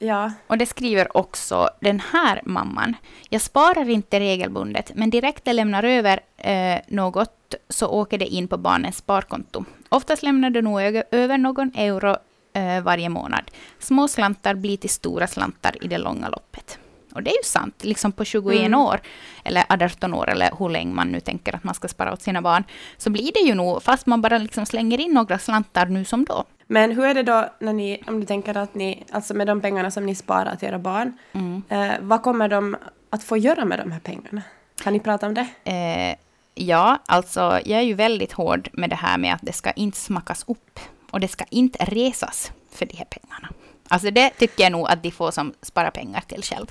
ja, 0.00 0.32
Och 0.46 0.58
det 0.58 0.66
skriver 0.66 1.16
också 1.16 1.70
den 1.80 2.00
här 2.12 2.40
mamman. 2.44 2.96
Jag 3.28 3.42
sparar 3.42 3.88
inte 3.88 4.20
regelbundet, 4.20 4.92
men 4.94 5.10
direkt 5.10 5.46
jag 5.46 5.56
lämnar 5.56 5.82
över 5.82 6.20
eh, 6.36 6.80
något 6.88 7.54
så 7.68 7.86
åker 7.88 8.18
det 8.18 8.26
in 8.26 8.48
på 8.48 8.56
barnens 8.56 8.96
sparkonto. 8.96 9.64
Oftast 9.88 10.22
lämnar 10.22 10.50
du 10.50 10.62
nog 10.62 10.80
över 11.10 11.38
någon 11.38 11.72
euro 11.74 12.16
eh, 12.52 12.82
varje 12.82 13.08
månad. 13.08 13.50
Små 13.78 14.08
slantar 14.08 14.54
blir 14.54 14.76
till 14.76 14.90
stora 14.90 15.26
slantar 15.26 15.84
i 15.84 15.88
det 15.88 15.98
långa 15.98 16.28
loppet. 16.28 16.78
Och 17.14 17.22
det 17.22 17.30
är 17.30 17.36
ju 17.36 17.42
sant, 17.44 17.84
liksom 17.84 18.12
på 18.12 18.24
21 18.24 18.60
Mm. 18.66 18.80
år, 18.80 19.00
eller 19.44 19.64
18 19.68 20.14
år, 20.14 20.30
eller 20.30 20.50
hur 20.58 20.68
länge 20.68 20.94
man 20.94 21.08
nu 21.12 21.20
tänker 21.20 21.54
att 21.56 21.64
man 21.64 21.74
ska 21.74 21.88
spara 21.88 22.12
åt 22.12 22.22
sina 22.22 22.42
barn, 22.42 22.64
så 22.98 23.10
blir 23.10 23.32
det 23.34 23.40
ju 23.40 23.54
nog, 23.54 23.82
fast 23.82 24.06
man 24.06 24.20
bara 24.20 24.38
liksom 24.38 24.66
slänger 24.66 25.00
in 25.00 25.12
några 25.12 25.38
slantar 25.38 25.86
nu 25.86 26.04
som 26.04 26.24
då. 26.24 26.44
Men 26.66 26.92
hur 26.92 27.04
är 27.04 27.14
det 27.14 27.22
då 27.22 27.48
när 27.58 27.72
ni, 27.72 28.02
om 28.06 28.20
du 28.20 28.26
tänker 28.26 28.56
att 28.56 28.74
ni, 28.74 29.04
alltså 29.12 29.34
med 29.34 29.46
de 29.46 29.60
pengarna 29.60 29.90
som 29.90 30.06
ni 30.06 30.14
sparar 30.14 30.56
till 30.56 30.68
era 30.68 30.78
barn, 30.78 31.18
Mm. 31.32 31.62
eh, 31.68 31.92
vad 32.00 32.22
kommer 32.22 32.48
de 32.48 32.76
att 33.10 33.24
få 33.24 33.36
göra 33.36 33.64
med 33.64 33.78
de 33.78 33.92
här 33.92 34.00
pengarna? 34.00 34.42
Kan 34.82 34.92
ni 34.92 35.00
prata 35.00 35.26
om 35.26 35.34
det? 35.34 35.46
Eh, 35.64 36.16
ja, 36.54 36.98
alltså 37.06 37.40
jag 37.40 37.78
är 37.78 37.82
ju 37.82 37.94
väldigt 37.94 38.32
hård 38.32 38.68
med 38.72 38.90
det 38.90 38.96
här 38.96 39.18
med 39.18 39.34
att 39.34 39.42
det 39.42 39.52
ska 39.52 39.70
inte 39.70 39.98
smackas 39.98 40.44
upp. 40.48 40.80
Och 41.10 41.20
det 41.20 41.28
ska 41.28 41.44
inte 41.50 41.84
resas 41.84 42.52
för 42.72 42.86
de 42.86 42.96
här 42.96 43.04
pengarna. 43.04 43.48
Alltså 43.88 44.10
det 44.10 44.30
tycker 44.30 44.62
jag 44.62 44.72
nog 44.72 44.88
att 44.88 45.02
de 45.02 45.10
får 45.10 45.30
som 45.30 45.54
spara 45.62 45.90
pengar 45.90 46.20
till 46.26 46.42
själv. 46.42 46.66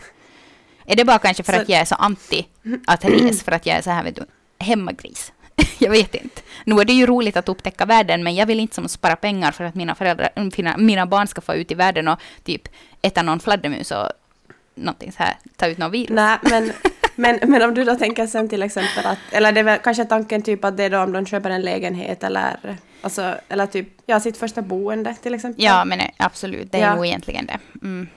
Är 0.91 0.95
det 0.95 1.05
bara 1.05 1.19
kanske 1.19 1.43
för 1.43 1.53
Så- 1.53 1.61
att 1.61 1.69
jag 1.69 1.79
är 1.79 1.85
så 1.85 1.95
anti 1.95 2.45
att 2.87 3.05
res, 3.05 3.43
för 3.43 3.51
att 3.51 3.65
jag 3.65 3.77
är 3.77 3.81
så 3.81 3.89
här, 3.89 4.03
vet 4.03 4.15
du, 4.15 4.25
hemmagris? 4.59 5.31
jag 5.79 5.91
vet 5.91 6.15
inte. 6.15 6.41
Nu 6.65 6.75
är 6.81 6.85
det 6.85 6.93
ju 6.93 7.05
roligt 7.05 7.37
att 7.37 7.49
upptäcka 7.49 7.85
världen, 7.85 8.23
men 8.23 8.35
jag 8.35 8.45
vill 8.45 8.59
inte 8.59 8.75
som 8.75 8.87
spara 8.89 9.15
pengar 9.15 9.51
för 9.51 9.63
att 9.63 9.75
mina, 9.75 9.95
föräldrar, 9.95 10.29
mina, 10.57 10.77
mina 10.77 11.05
barn 11.05 11.27
ska 11.27 11.41
få 11.41 11.53
ut 11.55 11.71
i 11.71 11.75
världen 11.75 12.07
och 12.07 12.19
typ 12.43 12.61
äta 13.01 13.21
någon 13.21 13.39
fladdermus 13.39 13.91
och 13.91 14.09
någonting 14.75 15.11
så 15.11 15.23
här, 15.23 15.33
ta 15.55 15.67
ut 15.67 15.77
något 15.77 15.91
virus. 15.93 16.09
Nej, 16.09 16.37
men, 16.41 16.71
Men, 17.15 17.39
men 17.43 17.61
om 17.61 17.73
du 17.73 17.83
då 17.83 17.95
tänker 17.95 18.27
sen 18.27 18.49
till 18.49 18.63
exempel 18.63 19.05
att, 19.05 19.17
eller 19.31 19.51
det 19.51 19.59
är 19.59 19.63
väl 19.63 19.79
kanske 19.83 20.05
tanken 20.05 20.41
typ 20.41 20.65
att 20.65 20.77
det 20.77 20.83
är 20.83 20.89
då 20.89 20.99
om 20.99 21.11
de 21.11 21.25
köper 21.25 21.49
en 21.49 21.61
lägenhet 21.61 22.23
eller, 22.23 22.77
alltså, 23.01 23.35
eller 23.49 23.65
typ, 23.65 23.87
ja, 24.05 24.19
sitt 24.19 24.37
första 24.37 24.61
boende 24.61 25.15
till 25.23 25.33
exempel. 25.33 25.63
Ja, 25.65 25.85
men 25.85 25.99
eh, 25.99 26.07
absolut, 26.17 26.71
det 26.71 26.77
är 26.77 26.81
Ja. 26.81 26.95
nog 26.95 27.05
egentligen 27.05 27.45
det. 27.45 27.59
Mm. 27.81 28.07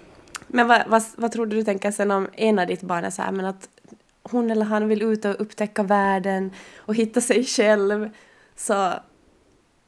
Men 0.52 0.68
vad, 0.68 0.82
vad, 0.86 1.02
vad 1.16 1.32
tror 1.32 1.46
du 1.46 1.56
du 1.56 1.64
tänker 1.64 1.90
sen 1.90 2.10
om 2.10 2.28
en 2.32 2.58
av 2.58 2.66
ditt 2.66 2.82
barn 2.82 3.04
är 3.04 3.10
så 3.10 3.22
här, 3.22 3.32
men 3.32 3.44
att 3.46 3.68
hon 4.22 4.50
eller 4.50 4.64
han 4.64 4.88
vill 4.88 5.02
ut 5.02 5.24
och 5.24 5.40
upptäcka 5.40 5.82
världen 5.82 6.50
och 6.78 6.94
hitta 6.94 7.20
sig 7.20 7.44
själv, 7.44 8.10
så 8.56 8.92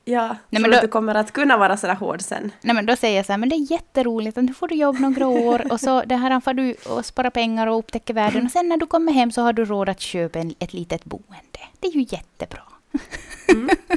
ja, 0.05 0.37
men 0.51 0.63
tror 0.63 0.65
du 0.65 0.71
då- 0.71 0.77
att 0.77 0.83
du 0.83 0.89
kommer 0.89 1.15
att 1.15 1.33
kunna 1.33 1.57
vara 1.57 1.77
sådär 1.77 1.95
hård 1.95 2.21
sen? 2.21 2.53
Nej, 2.61 2.75
men 2.75 2.87
då 2.87 2.97
säger 2.97 3.17
jag 3.17 3.27
så 3.27 3.33
här, 3.33 3.39
men 3.39 3.49
det 3.49 3.57
är 3.57 3.73
jätteroligt, 3.73 4.37
nu 4.37 4.55
får 4.55 4.69
du 4.69 4.75
jobb 4.75 5.01
några 5.01 5.27
år 5.27 5.73
och 5.73 5.81
så 5.81 6.03
det 6.03 6.17
här 6.17 6.41
får 6.41 6.55
du 6.55 6.75
och 6.89 7.05
spara 7.07 7.31
pengar 7.31 7.67
och 7.67 7.79
upptäcka 7.79 8.13
världen 8.13 8.45
och 8.47 8.51
sen 8.53 8.69
när 8.69 8.77
du 8.77 8.87
kommer 8.87 9.13
hem 9.13 9.33
så 9.33 9.43
har 9.43 9.53
du 9.53 9.65
råd 9.65 9.89
att 9.89 10.01
köpa 10.01 10.39
en, 10.39 10.55
ett 10.59 10.73
litet 10.73 11.05
boende. 11.05 11.61
Det 11.81 11.87
är 11.89 11.93
ju 11.93 12.07
jättebra. 12.09 12.63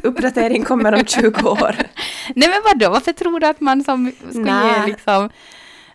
Uppdatering 0.04 0.64
kommer 0.64 0.94
om 0.94 1.06
20 1.06 1.50
år. 1.50 1.76
Nej 2.36 2.50
men 2.50 2.62
vadå, 2.66 2.90
varför 2.92 3.14
tror 3.14 3.40
du 3.40 3.48
att 3.48 3.60
man 3.62 3.84
som 3.84 4.12
Nej. 4.32 4.80
ge 4.82 4.86
liksom... 4.88 5.30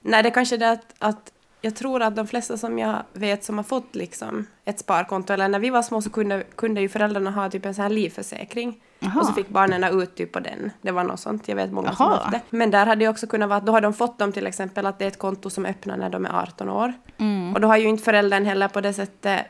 Nej, 0.02 0.22
det 0.22 0.28
är 0.28 0.34
kanske 0.34 0.56
det 0.56 0.70
att, 0.70 0.94
att 0.98 1.32
jag 1.60 1.76
tror 1.76 2.02
att 2.02 2.16
de 2.16 2.26
flesta 2.26 2.56
som 2.56 2.78
jag 2.78 3.02
vet 3.12 3.44
som 3.44 3.56
har 3.56 3.64
fått 3.64 3.94
liksom 3.94 4.46
ett 4.64 4.78
sparkonto, 4.78 5.32
eller 5.32 5.48
när 5.48 5.58
vi 5.58 5.70
var 5.70 5.82
små 5.82 6.02
så 6.02 6.10
kunde, 6.10 6.42
kunde 6.56 6.80
ju 6.80 6.88
föräldrarna 6.88 7.30
ha 7.30 7.50
typ 7.50 7.66
en 7.66 7.74
sån 7.74 7.82
här 7.82 7.90
livförsäkring. 7.90 8.80
Jaha. 8.98 9.20
Och 9.20 9.26
så 9.26 9.32
fick 9.32 9.48
barnen 9.48 10.00
ut 10.00 10.14
typ 10.14 10.32
på 10.32 10.40
den. 10.40 10.70
Det 10.82 10.90
var 10.90 11.04
något 11.04 11.20
sånt, 11.20 11.48
jag 11.48 11.56
vet 11.56 11.72
många 11.72 11.92
som 11.92 12.04
Jaha. 12.04 12.16
har 12.16 12.24
haft 12.24 12.32
det. 12.32 12.56
Men 12.56 12.70
där 12.70 12.86
hade 12.86 13.04
det 13.04 13.08
också 13.08 13.26
kunnat 13.26 13.48
vara 13.48 13.58
att 13.58 13.66
då 13.66 13.72
har 13.72 13.80
de 13.80 13.94
fått 13.94 14.18
dem 14.18 14.32
till 14.32 14.46
exempel 14.46 14.86
att 14.86 14.98
det 14.98 15.04
är 15.04 15.08
ett 15.08 15.18
konto 15.18 15.50
som 15.50 15.66
öppnar 15.66 15.96
när 15.96 16.10
de 16.10 16.26
är 16.26 16.42
18 16.42 16.68
år. 16.68 16.92
Mm. 17.18 17.54
Och 17.54 17.60
då 17.60 17.68
har 17.68 17.76
ju 17.76 17.88
inte 17.88 18.02
föräldern 18.04 18.44
heller 18.44 18.68
på 18.68 18.80
det 18.80 18.92
sättet, 18.92 19.46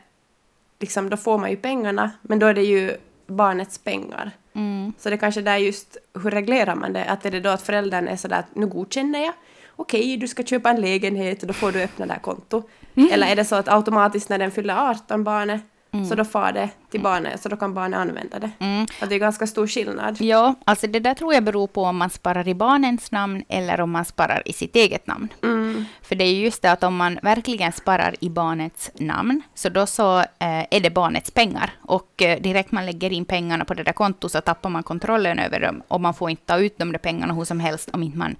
liksom 0.79 1.09
då 1.09 1.17
får 1.17 1.37
man 1.37 1.49
ju 1.49 1.55
pengarna, 1.57 2.11
men 2.21 2.39
då 2.39 2.45
är 2.45 2.53
det 2.53 2.63
ju 2.63 2.97
barnets 3.27 3.77
pengar. 3.77 4.31
Mm. 4.53 4.93
Så 4.97 5.09
det 5.09 5.17
kanske 5.17 5.41
där 5.41 5.57
just, 5.57 5.97
hur 6.23 6.31
reglerar 6.31 6.75
man 6.75 6.93
det? 6.93 7.05
Att 7.05 7.25
är 7.25 7.31
det 7.31 7.39
då 7.39 7.49
att 7.49 7.61
föräldern 7.61 8.07
är 8.07 8.15
sådär 8.15 8.39
att 8.39 8.55
nu 8.55 8.67
godkänner 8.67 9.19
jag, 9.19 9.33
okej 9.75 10.17
du 10.17 10.27
ska 10.27 10.43
köpa 10.43 10.69
en 10.69 10.81
lägenhet 10.81 11.41
och 11.41 11.47
då 11.47 11.53
får 11.53 11.71
du 11.71 11.83
öppna 11.83 12.05
det 12.05 12.13
här 12.13 12.19
konto. 12.19 12.63
Eller 13.11 13.27
är 13.27 13.35
det 13.35 13.45
så 13.45 13.55
att 13.55 13.67
automatiskt 13.67 14.29
när 14.29 14.37
den 14.37 14.51
fyller 14.51 14.89
18 14.89 15.23
barnet, 15.23 15.61
så 16.09 16.15
då 16.15 16.25
far 16.25 16.51
det 16.51 16.69
till 16.91 17.01
barnet, 17.01 17.41
så 17.41 17.49
då 17.49 17.55
kan 17.55 17.73
barnet 17.73 17.99
använda 17.99 18.39
det. 18.39 18.51
Mm. 18.59 18.87
Att 18.99 19.09
det 19.09 19.15
är 19.15 19.19
ganska 19.19 19.47
stor 19.47 19.67
skillnad. 19.67 20.21
Ja, 20.21 20.55
alltså 20.65 20.87
det 20.87 20.99
där 20.99 21.13
tror 21.13 21.33
jag 21.33 21.43
beror 21.43 21.67
på 21.67 21.83
om 21.83 21.97
man 21.97 22.09
sparar 22.09 22.47
i 22.47 22.53
barnens 22.53 23.11
namn 23.11 23.43
eller 23.49 23.81
om 23.81 23.91
man 23.91 24.05
sparar 24.05 24.41
i 24.45 24.53
sitt 24.53 24.75
eget 24.75 25.07
namn. 25.07 25.27
Mm. 25.43 25.85
För 26.01 26.15
det 26.15 26.23
är 26.23 26.33
ju 26.33 26.43
just 26.43 26.61
det 26.61 26.71
att 26.71 26.83
om 26.83 26.95
man 26.95 27.19
verkligen 27.23 27.71
sparar 27.71 28.15
i 28.19 28.29
barnets 28.29 28.91
namn, 28.95 29.41
så 29.53 29.69
då 29.69 29.85
så 29.85 30.19
eh, 30.19 30.25
är 30.71 30.79
det 30.79 30.89
barnets 30.89 31.31
pengar. 31.31 31.73
Och 31.81 32.21
eh, 32.21 32.41
direkt 32.41 32.71
man 32.71 32.85
lägger 32.85 33.13
in 33.13 33.25
pengarna 33.25 33.65
på 33.65 33.73
det 33.73 33.83
där 33.83 33.93
kontot 33.93 34.31
så 34.31 34.41
tappar 34.41 34.69
man 34.69 34.83
kontrollen 34.83 35.39
över 35.39 35.59
dem. 35.59 35.83
Och 35.87 36.01
man 36.01 36.13
får 36.13 36.29
inte 36.29 36.45
ta 36.45 36.57
ut 36.57 36.77
de 36.77 36.91
där 36.91 36.99
pengarna 36.99 37.33
hur 37.33 37.45
som 37.45 37.59
helst 37.59 37.89
om 37.93 38.03
inte 38.03 38.17
man 38.17 38.35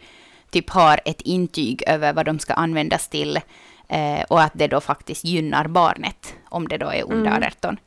typ 0.54 0.70
har 0.70 1.00
ett 1.06 1.22
intyg 1.22 1.84
över 1.88 2.14
vad 2.14 2.26
de 2.26 2.40
ska 2.40 2.54
användas 2.54 3.08
till. 3.08 3.40
Eh, 3.88 4.22
och 4.30 4.42
att 4.42 4.52
det 4.56 4.68
då 4.68 4.82
faktiskt 4.82 5.24
gynnar 5.26 5.68
barnet, 5.68 6.34
om 6.50 6.68
det 6.68 6.78
då 6.78 6.90
är 6.90 7.04
under 7.04 7.32
Mm. 7.32 7.44
18. 7.44 7.78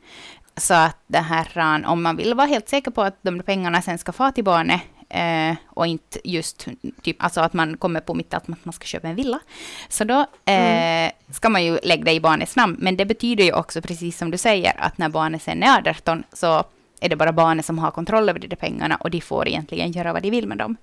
Så 0.57 0.75
att 0.75 0.97
det 1.07 1.19
här, 1.19 1.85
om 1.87 2.03
man 2.03 2.17
vill 2.17 2.35
vara 2.35 2.47
helt 2.47 2.69
säker 2.69 2.91
på 2.91 3.03
att 3.03 3.19
de 3.23 3.43
pengarna 3.43 3.83
sen 3.83 3.99
ska 3.99 4.13
få 4.13 4.31
till 4.31 4.45
barnet 4.45 4.81
eh, 5.09 5.55
och 5.67 5.87
inte 5.87 6.19
just 6.25 6.69
typ, 7.03 7.17
alltså 7.25 7.41
att 7.41 7.53
man 7.53 7.77
kommer 7.77 8.01
på 8.01 8.15
mitt 8.15 8.35
att 8.35 8.49
man 8.49 8.73
ska 8.73 8.85
köpa 8.85 9.09
en 9.09 9.17
villa. 9.17 9.41
Så 9.89 10.05
då 10.05 10.27
eh, 10.53 11.11
ska 11.33 11.49
man 11.49 11.65
ju 11.65 11.79
lägga 11.83 12.05
det 12.05 12.13
i 12.13 12.21
barnets 12.21 12.57
namn. 12.57 12.77
Men 12.79 12.97
det 12.97 13.07
betyder 13.07 13.45
ju 13.45 13.53
också, 13.53 13.83
precis 13.83 14.19
som 14.19 14.31
du 14.31 14.39
säger, 14.39 14.75
att 14.79 14.99
när 14.99 15.09
barnet 15.09 15.43
sen 15.43 15.63
är 15.63 15.89
18 15.89 16.25
så 16.33 16.65
är 17.01 17.09
det 17.09 17.17
bara 17.17 17.33
barnet 17.33 17.67
som 17.67 17.79
har 17.79 17.91
kontroll 17.91 18.29
över 18.29 18.41
de 18.41 18.49
där 18.49 18.57
pengarna 18.57 18.97
och 18.97 19.11
de 19.11 19.21
får 19.21 19.49
egentligen 19.49 19.93
göra 19.93 20.13
vad 20.13 20.23
de 20.23 20.31
vill 20.31 20.47
med 20.49 20.59
dem. 20.59 20.77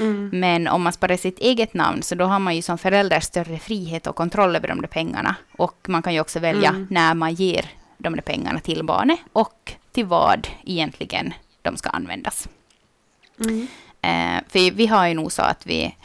Mm. 0.00 0.30
Men 0.32 0.68
om 0.68 0.82
man 0.82 0.92
sparar 0.92 1.16
sitt 1.16 1.38
eget 1.38 1.74
namn 1.74 2.02
så 2.02 2.14
då 2.14 2.24
har 2.24 2.38
man 2.38 2.56
ju 2.56 2.62
som 2.62 2.78
förälder 2.78 3.20
större 3.20 3.58
frihet 3.58 4.06
och 4.06 4.16
kontroll 4.16 4.56
över 4.56 4.68
de 4.68 4.80
där 4.80 4.88
pengarna. 4.88 5.34
Och 5.58 5.86
man 5.88 6.02
kan 6.02 6.14
ju 6.14 6.20
också 6.20 6.38
välja 6.38 6.68
Mm. 6.68 6.86
när 6.90 7.14
man 7.14 7.34
ger 7.34 7.70
de 7.98 8.14
där 8.14 8.22
pengarna 8.22 8.60
till 8.60 8.84
barnet 8.84 9.18
och 9.32 9.72
till 9.92 10.06
vad 10.06 10.48
egentligen 10.64 11.34
de 11.62 11.76
ska 11.76 11.90
användas. 11.90 12.48
Mm. 13.40 13.66
Eh, 14.02 14.42
för 14.48 14.70
vi 14.70 14.86
har 14.86 15.06
ju 15.06 15.14
nog 15.14 15.32
så 15.32 15.42
att 15.42 15.66
vi, 15.66 15.96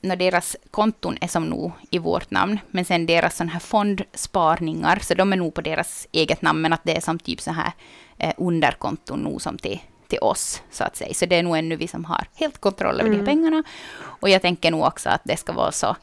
när 0.00 0.16
deras 0.16 0.56
konton 0.70 1.16
är 1.20 1.28
som 1.28 1.44
nog 1.44 1.72
i 1.90 1.98
vårt 1.98 2.30
namn, 2.30 2.58
men 2.70 2.84
sen 2.84 3.06
deras 3.06 3.36
sån 3.36 3.48
här 3.48 3.60
fondsparningar, 3.60 4.98
så 5.02 5.14
de 5.14 5.32
är 5.32 5.36
nog 5.36 5.54
på 5.54 5.60
deras 5.60 6.06
eget 6.12 6.42
namn, 6.42 6.60
men 6.60 6.72
att 6.72 6.84
det 6.84 6.96
är 6.96 7.00
som 7.00 7.18
typ 7.18 7.40
så 7.40 7.50
här 7.50 7.72
eh, 8.18 8.32
underkonton 8.36 9.20
nog 9.20 9.42
som 9.42 9.58
till, 9.58 9.80
till 10.10 10.18
oss, 10.20 10.62
så 10.70 10.84
att 10.84 10.96
säga. 10.96 11.14
Så 11.14 11.26
det 11.26 11.36
är 11.36 11.42
nog 11.42 11.58
ännu 11.58 11.76
vi 11.76 11.88
som 11.88 12.04
har 12.04 12.24
helt 12.34 12.58
kontroll 12.60 12.94
över 13.00 13.10
de 13.10 13.16
här 13.16 13.22
Mm. 13.22 13.26
pengarna. 13.26 13.62
Och 14.02 14.28
jag 14.28 14.42
tänker 14.42 14.70
nog 14.70 14.84
också 14.84 15.08
att 15.08 15.20
det 15.24 15.36
ska 15.36 15.52
vara 15.52 15.72
så, 15.72 15.96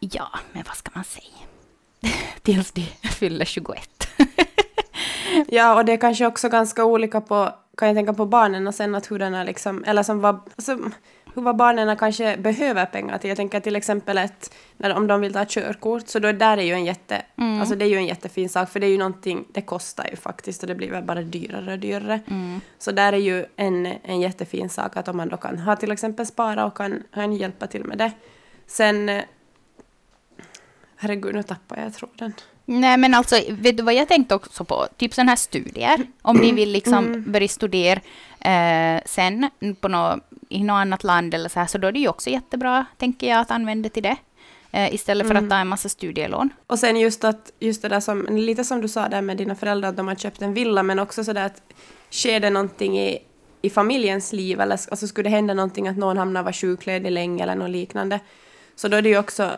ja, 0.00 0.28
men 0.52 0.62
vad 0.66 0.76
ska 0.76 0.90
man 0.94 1.04
säga? 1.04 2.12
Tills 2.42 2.72
de 2.72 2.82
fyller 3.02 3.44
21. 3.44 4.08
Ja, 5.48 5.74
och 5.74 5.84
det 5.84 5.92
är 5.92 5.96
kanske 5.96 6.26
också 6.26 6.48
ganska 6.48 6.84
olika 6.84 7.20
på, 7.20 7.52
kan 7.76 7.88
jag 7.88 7.96
tänka 7.96 8.12
på 8.14 8.26
barnen 8.26 8.66
och 8.66 8.74
sen 8.74 8.94
att 8.94 9.10
hur 9.10 9.18
den 9.18 9.34
är 9.34 9.44
liksom, 9.44 9.84
eller 9.86 10.02
som 10.02 10.20
vad, 10.20 10.40
alltså, 10.56 10.78
hur 11.34 11.42
vad 11.42 11.56
barnen 11.56 11.96
kanske 11.96 12.36
behöver 12.36 12.86
pengar 12.86 13.18
till. 13.18 13.28
Jag 13.28 13.36
tänker 13.36 13.60
till 13.60 13.76
exempel 13.76 14.18
att 14.18 14.54
när, 14.76 14.94
om 14.96 15.06
de 15.06 15.20
vill 15.20 15.32
ta 15.32 15.44
körkort, 15.48 16.08
så 16.08 16.18
då 16.18 16.32
där 16.32 16.56
är 16.58 16.62
ju 16.62 16.72
en 16.72 16.84
jätte, 16.84 17.22
Mm. 17.38 17.60
alltså 17.60 17.74
det 17.76 17.84
är 17.84 17.88
ju 17.88 17.96
en 17.96 18.06
jättefin 18.06 18.48
sak, 18.48 18.70
för 18.70 18.80
det 18.80 18.86
är 18.86 18.90
ju 18.90 18.98
någonting, 18.98 19.44
det 19.52 19.60
kostar 19.62 20.06
ju 20.10 20.16
faktiskt 20.16 20.62
och 20.62 20.68
det 20.68 20.74
blir 20.74 20.90
väl 20.90 21.04
bara 21.04 21.22
dyrare 21.22 21.72
och 21.72 21.78
dyrare. 21.78 22.20
Mm. 22.30 22.60
Så 22.78 22.92
där 22.92 23.12
är 23.12 23.16
ju 23.18 23.46
en, 23.56 23.86
en 23.86 24.20
jättefin 24.20 24.68
sak 24.68 24.96
att 24.96 25.08
om 25.08 25.16
man 25.16 25.28
då 25.28 25.36
kan 25.36 25.58
ha 25.58 25.76
till 25.76 25.92
exempel 25.92 26.26
spara 26.26 26.64
och 26.66 26.76
kan, 26.76 27.02
kan 27.14 27.32
hjälpa 27.32 27.66
till 27.66 27.84
med 27.84 27.98
det. 27.98 28.12
Sen, 28.66 29.10
herregud 30.96 31.34
nu 31.34 31.42
tappar 31.42 31.76
jag 31.76 31.94
tråden. 31.94 32.32
Nej, 32.66 32.96
men 32.96 33.14
alltså, 33.14 33.36
vet 33.50 33.76
du 33.76 33.82
vad 33.82 33.94
jag 33.94 34.08
tänkte 34.08 34.34
också 34.34 34.64
på? 34.64 34.86
Typ 34.96 35.14
sådana 35.14 35.30
här 35.30 35.36
studier. 35.36 36.06
Om 36.22 36.36
ni 36.36 36.52
vill 36.52 36.70
liksom 36.72 37.24
börja 37.26 37.48
studera 37.48 38.00
eh, 38.40 39.02
sen 39.06 39.50
på 39.80 39.88
nå, 39.88 40.20
i 40.54 40.64
något 40.64 40.74
annat 40.74 41.04
land 41.04 41.34
eller 41.34 41.48
så 41.48 41.60
här, 41.60 41.66
så 41.66 41.78
då 41.78 41.88
är 41.88 41.92
det 41.92 41.98
ju 41.98 42.08
också 42.08 42.30
jättebra, 42.30 42.86
tänker 42.98 43.28
jag, 43.28 43.40
att 43.40 43.50
använda 43.50 43.88
till 43.88 44.02
det. 44.02 44.16
Eh, 44.70 44.94
istället 44.94 45.28
för 45.28 45.34
att 45.34 45.50
ta 45.50 45.56
en 45.56 45.68
massa 45.68 45.88
studielån. 45.88 46.50
Och 46.66 46.78
sen 46.78 47.00
just 47.00 47.24
att, 47.24 47.52
just 47.58 47.82
det 47.82 47.88
där 47.88 48.00
som, 48.00 48.26
lite 48.30 48.64
som 48.64 48.80
du 48.80 48.88
sa 48.88 49.08
där 49.08 49.22
med 49.22 49.36
dina 49.36 49.54
föräldrar, 49.54 49.88
att 49.88 49.96
de 49.96 50.08
har 50.08 50.14
köpt 50.14 50.42
en 50.42 50.54
villa, 50.54 50.82
men 50.82 50.98
också 50.98 51.24
sådär 51.24 51.46
att 51.46 51.62
sker 52.10 52.40
det 52.40 52.50
någonting 52.50 52.98
i, 52.98 53.18
i 53.62 53.70
familjens 53.70 54.32
liv, 54.32 54.60
eller 54.60 54.80
alltså 54.90 55.06
skulle 55.06 55.28
det 55.28 55.36
hända 55.36 55.54
någonting 55.54 55.88
att 55.88 55.96
någon 55.96 56.18
hamnar 56.18 56.42
var 56.42 56.52
sjukledig 56.52 57.10
länge 57.10 57.42
eller 57.42 57.54
något 57.54 57.70
liknande, 57.70 58.20
så 58.76 58.88
då 58.88 58.96
är 58.96 59.02
det 59.02 59.08
ju 59.08 59.18
också 59.18 59.56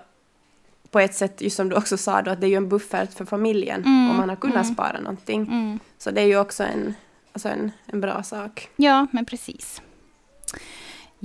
på 0.91 1.01
ett 1.01 1.15
sätt, 1.15 1.41
just 1.41 1.57
som 1.57 1.69
du 1.69 1.77
också 1.77 1.97
sa 1.97 2.23
då, 2.23 2.31
att 2.31 2.41
det 2.41 2.47
är 2.47 2.49
ju 2.49 2.57
en 2.57 2.69
buffert 2.69 3.13
för 3.15 3.25
familjen 3.25 3.85
Mm, 3.85 4.11
om 4.11 4.17
man 4.17 4.29
har 4.29 4.37
kunnat 4.37 4.65
mm. 4.65 4.75
spara 4.75 5.01
någonting. 5.01 5.43
Mm. 5.43 5.79
Så 5.99 6.11
det 6.11 6.21
är 6.21 6.27
ju 6.27 6.39
också 6.39 6.63
en, 6.65 6.95
alltså 7.33 7.49
en, 7.49 7.71
en 7.87 8.01
bra 8.01 8.23
sak. 8.23 8.69
Ja, 8.77 9.07
men 9.11 9.25
precis. 9.25 9.83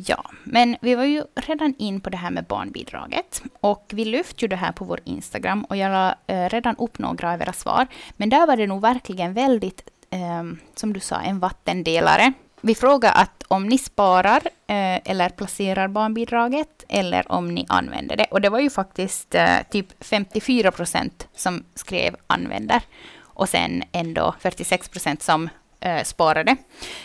Ja, 0.07 0.25
men 0.43 0.77
vi 0.81 0.95
var 0.95 1.03
ju 1.03 1.23
redan 1.35 1.73
in 1.77 2.01
på 2.01 2.09
det 2.09 2.17
här 2.17 2.31
med 2.31 2.45
barnbidraget. 2.45 3.43
Och 3.59 3.91
vi 3.93 4.05
lyfte 4.05 4.45
ju 4.45 4.47
det 4.47 4.55
här 4.55 4.71
på 4.71 4.85
vår 4.85 4.99
Instagram 5.03 5.63
och 5.63 5.77
jag 5.77 5.91
la 5.91 6.15
eh, 6.27 6.49
redan 6.49 6.75
upp 6.75 6.99
några 6.99 7.33
av 7.33 7.41
era 7.41 7.53
svar. 7.53 7.87
Men 8.17 8.29
där 8.29 8.47
var 8.47 8.57
det 8.57 8.67
nog 8.67 8.81
verkligen 8.81 9.33
väldigt, 9.33 9.89
eh, 10.09 10.43
som 10.75 10.93
du 10.93 10.99
sa, 10.99 11.21
en 11.21 11.39
vattendelare. 11.39 12.33
Vi 12.61 12.75
frågade 12.75 13.13
att 13.13 13.43
om 13.47 13.67
ni 13.67 13.77
sparar 13.77 14.41
eh, 14.67 14.99
eller 15.05 15.29
placerar 15.29 15.87
barnbidraget 15.87 16.85
eller 16.89 17.31
om 17.31 17.47
ni 17.47 17.65
använder 17.69 18.17
det. 18.17 18.25
Och 18.31 18.41
det 18.41 18.49
var 18.49 18.59
ju 18.59 18.69
faktiskt 18.69 19.35
eh, 19.35 19.57
typ 19.71 20.03
54 20.03 20.71
procent 20.71 21.27
som 21.35 21.63
skrev 21.75 22.15
använder. 22.27 22.81
Och 23.19 23.49
sen 23.49 23.83
ändå 23.91 24.35
46 24.39 24.89
procent 24.89 25.23
som 25.23 25.49
eh, 25.81 26.03
sparade. 26.03 26.55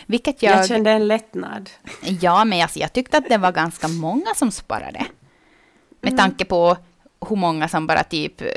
Vilket 0.05 0.43
jag... 0.43 0.57
Jag 0.57 0.67
kände 0.67 0.91
en 0.91 1.07
lättnad. 1.07 1.69
Ja, 2.21 2.45
men 2.45 2.61
alltså, 2.61 2.79
jag 2.79 2.93
tyckte 2.93 3.17
att 3.17 3.29
det 3.29 3.37
var 3.37 3.51
ganska 3.51 3.87
många 3.87 4.33
som 4.35 4.51
sparade. 4.51 5.05
Med 6.01 6.17
tanke 6.17 6.45
på 6.45 6.77
hur 7.29 7.35
många 7.35 7.67
som 7.67 7.87
bara 7.87 8.03
typ 8.03 8.41
eh, 8.41 8.47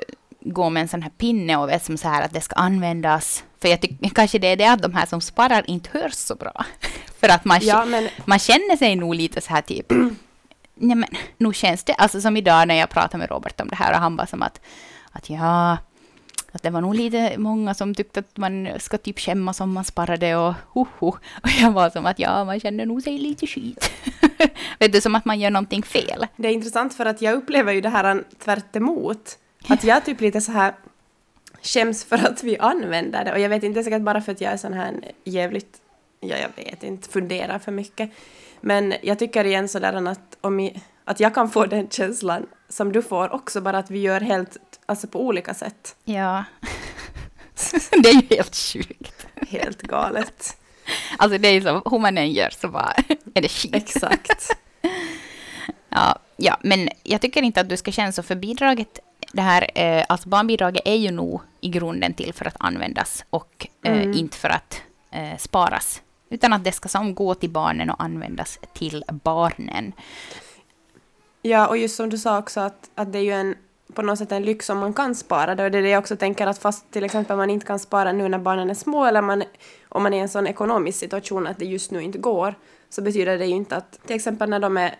går 0.40 0.70
med 0.70 0.80
en 0.80 0.88
sån 0.88 1.02
här 1.02 1.10
pinne 1.10 1.56
och 1.56 1.68
vet 1.68 1.84
som 1.84 1.96
så 1.96 2.08
här 2.08 2.22
att 2.22 2.32
det 2.32 2.40
ska 2.40 2.56
användas. 2.56 3.44
För 3.60 3.68
jag 3.68 3.80
tycker 3.80 4.08
kanske 4.08 4.38
det 4.38 4.46
är 4.46 4.56
det 4.56 4.66
att 4.66 4.82
de 4.82 4.94
här 4.94 5.06
som 5.06 5.20
sparar 5.20 5.70
inte 5.70 5.98
hörs 5.98 6.14
så 6.14 6.34
bra. 6.34 6.64
För 7.20 7.28
att 7.28 7.44
man, 7.44 7.58
Ja, 7.62 7.84
men 7.84 8.08
man 8.24 8.38
känner 8.38 8.76
sig 8.76 8.96
nog 8.96 9.14
lite 9.14 9.40
så 9.40 9.50
här 9.50 9.62
typ, 9.62 9.86
nej 10.74 10.96
men 10.96 11.08
nog 11.38 11.54
känns 11.54 11.84
det, 11.84 11.94
alltså 11.94 12.20
som 12.20 12.36
idag 12.36 12.68
när 12.68 12.74
jag 12.74 12.90
pratade 12.90 13.18
med 13.18 13.30
Robert 13.30 13.60
om 13.60 13.68
det 13.68 13.76
här 13.76 13.92
och 13.92 13.98
han 13.98 14.16
bara 14.16 14.26
som 14.26 14.42
att, 14.42 14.60
att 15.12 15.30
ja, 15.30 15.78
att 16.52 16.62
det 16.62 16.70
var 16.70 16.80
nog 16.80 16.94
lite 16.94 17.38
många 17.38 17.74
som 17.74 17.94
tyckte 17.94 18.20
att 18.20 18.36
man 18.36 18.68
ska 18.78 18.98
typ 18.98 19.18
skämmas 19.18 19.60
om 19.60 19.72
man 19.72 19.84
sparade 19.84 20.36
och 20.36 20.54
hoho. 20.68 21.08
Och 21.42 21.50
jag 21.60 21.70
var 21.70 21.90
som 21.90 22.06
att 22.06 22.18
ja, 22.18 22.44
man 22.44 22.60
känner 22.60 22.86
nog 22.86 23.02
sig 23.02 23.18
lite 23.18 23.46
skit. 23.46 23.92
Vet 24.78 24.92
du, 24.92 25.00
som 25.00 25.14
att 25.14 25.24
man 25.24 25.40
gör 25.40 25.50
någonting 25.50 25.82
fel. 25.82 26.26
Det 26.36 26.48
är 26.48 26.52
intressant 26.52 26.94
för 26.94 27.06
att 27.06 27.22
jag 27.22 27.34
upplever 27.34 27.72
ju 27.72 27.80
det 27.80 27.88
här 27.88 28.24
tvärt 28.38 28.76
emot. 28.76 29.38
Att 29.68 29.84
jag 29.84 30.04
typ 30.04 30.20
lite 30.20 30.40
så 30.40 30.52
här 30.52 30.74
skäms 31.62 32.04
för 32.04 32.16
att 32.16 32.42
vi 32.42 32.58
använder 32.58 33.24
det. 33.24 33.32
Och 33.32 33.40
jag 33.40 33.48
vet 33.48 33.62
inte, 33.62 33.78
det 33.78 33.80
är 33.80 33.84
säkert 33.84 34.02
bara 34.02 34.20
för 34.20 34.32
att 34.32 34.40
jag 34.40 34.52
är 34.52 34.56
sån 34.56 34.72
här 34.72 34.94
jävligt, 35.24 35.80
ja 36.20 36.36
jag 36.36 36.64
vet 36.64 36.82
inte, 36.82 37.08
funderar 37.08 37.58
för 37.58 37.72
mycket. 37.72 38.10
Men 38.60 38.94
jag 39.02 39.18
tycker 39.18 39.44
igen 39.44 39.68
sådär 39.68 40.08
att, 40.08 40.36
om 40.40 40.60
jag, 40.60 40.80
att 41.04 41.20
jag 41.20 41.34
kan 41.34 41.50
få 41.50 41.66
den 41.66 41.88
känslan 41.88 42.46
som 42.70 42.92
du 42.92 43.02
får 43.02 43.32
också, 43.34 43.60
bara 43.60 43.78
att 43.78 43.90
vi 43.90 43.98
gör 43.98 44.20
helt, 44.20 44.56
alltså 44.86 45.06
på 45.06 45.20
olika 45.26 45.54
sätt. 45.54 45.96
Ja. 46.04 46.44
det 48.02 48.08
är 48.08 48.14
ju 48.22 48.36
helt 48.36 48.56
sjukt. 48.56 49.26
Helt 49.48 49.82
galet. 49.82 50.56
Alltså 51.18 51.38
det 51.38 51.48
är 51.48 51.52
ju 51.52 51.60
så, 51.62 51.82
hur 51.90 51.98
man 51.98 52.18
än 52.18 52.32
gör 52.32 52.50
så 52.50 52.68
bara 52.68 52.92
är 53.34 53.42
det 53.42 53.48
skit. 53.48 53.74
Exakt. 53.74 54.50
Ja, 55.92 56.18
ja, 56.36 56.56
men 56.62 56.88
jag 57.02 57.20
tycker 57.20 57.42
inte 57.42 57.60
att 57.60 57.68
du 57.68 57.76
ska 57.76 57.92
känna 57.92 58.12
så 58.12 58.22
för 58.22 58.34
bidraget, 58.34 58.98
det 59.32 59.42
här, 59.42 59.70
eh, 59.74 60.04
alltså 60.08 60.28
barnbidraget 60.28 60.82
är 60.84 60.94
ju 60.94 61.10
nog 61.10 61.40
i 61.60 61.68
grunden 61.68 62.14
till 62.14 62.34
för 62.34 62.44
att 62.44 62.56
användas 62.58 63.24
och 63.30 63.66
eh, 63.84 63.92
Mm. 63.92 64.12
inte 64.12 64.36
för 64.36 64.48
att 64.48 64.82
eh, 65.10 65.36
sparas. 65.38 66.02
Utan 66.30 66.52
att 66.52 66.64
det 66.64 66.72
ska 66.72 66.88
som 66.88 67.14
gå 67.14 67.34
till 67.34 67.50
barnen 67.50 67.90
och 67.90 68.02
användas 68.02 68.58
till 68.74 69.04
barnen. 69.08 69.92
Ja, 71.42 71.66
och 71.66 71.78
just 71.78 71.96
som 71.96 72.10
du 72.10 72.18
sa 72.18 72.38
också 72.38 72.60
att, 72.60 72.90
att 72.94 73.12
det 73.12 73.18
är 73.18 73.22
ju 73.22 73.32
en, 73.32 73.54
på 73.94 74.02
något 74.02 74.18
sätt 74.18 74.32
en 74.32 74.42
lyx 74.42 74.70
om 74.70 74.78
man 74.78 74.92
kan 74.92 75.14
spara 75.14 75.54
det. 75.54 75.64
Och 75.64 75.70
det 75.70 75.78
är 75.78 75.82
det 75.82 75.88
jag 75.88 75.98
också 75.98 76.16
tänker 76.16 76.46
att 76.46 76.58
fast 76.58 76.90
till 76.90 77.04
exempel 77.04 77.36
man 77.36 77.50
inte 77.50 77.66
kan 77.66 77.78
spara 77.78 78.12
nu 78.12 78.28
när 78.28 78.38
barnen 78.38 78.70
är 78.70 78.74
små 78.74 79.04
eller 79.04 79.22
man, 79.22 79.42
om 79.88 80.02
man 80.02 80.14
är 80.14 80.18
i 80.18 80.20
en 80.20 80.28
sån 80.28 80.46
ekonomisk 80.46 80.98
situation 80.98 81.46
att 81.46 81.58
det 81.58 81.64
just 81.64 81.90
nu 81.90 82.02
inte 82.02 82.18
går 82.18 82.54
så 82.90 83.02
betyder 83.02 83.38
det 83.38 83.46
ju 83.46 83.54
inte 83.54 83.76
att 83.76 84.06
till 84.06 84.16
exempel 84.16 84.50
när 84.50 84.60
de 84.60 84.76
är 84.76 84.94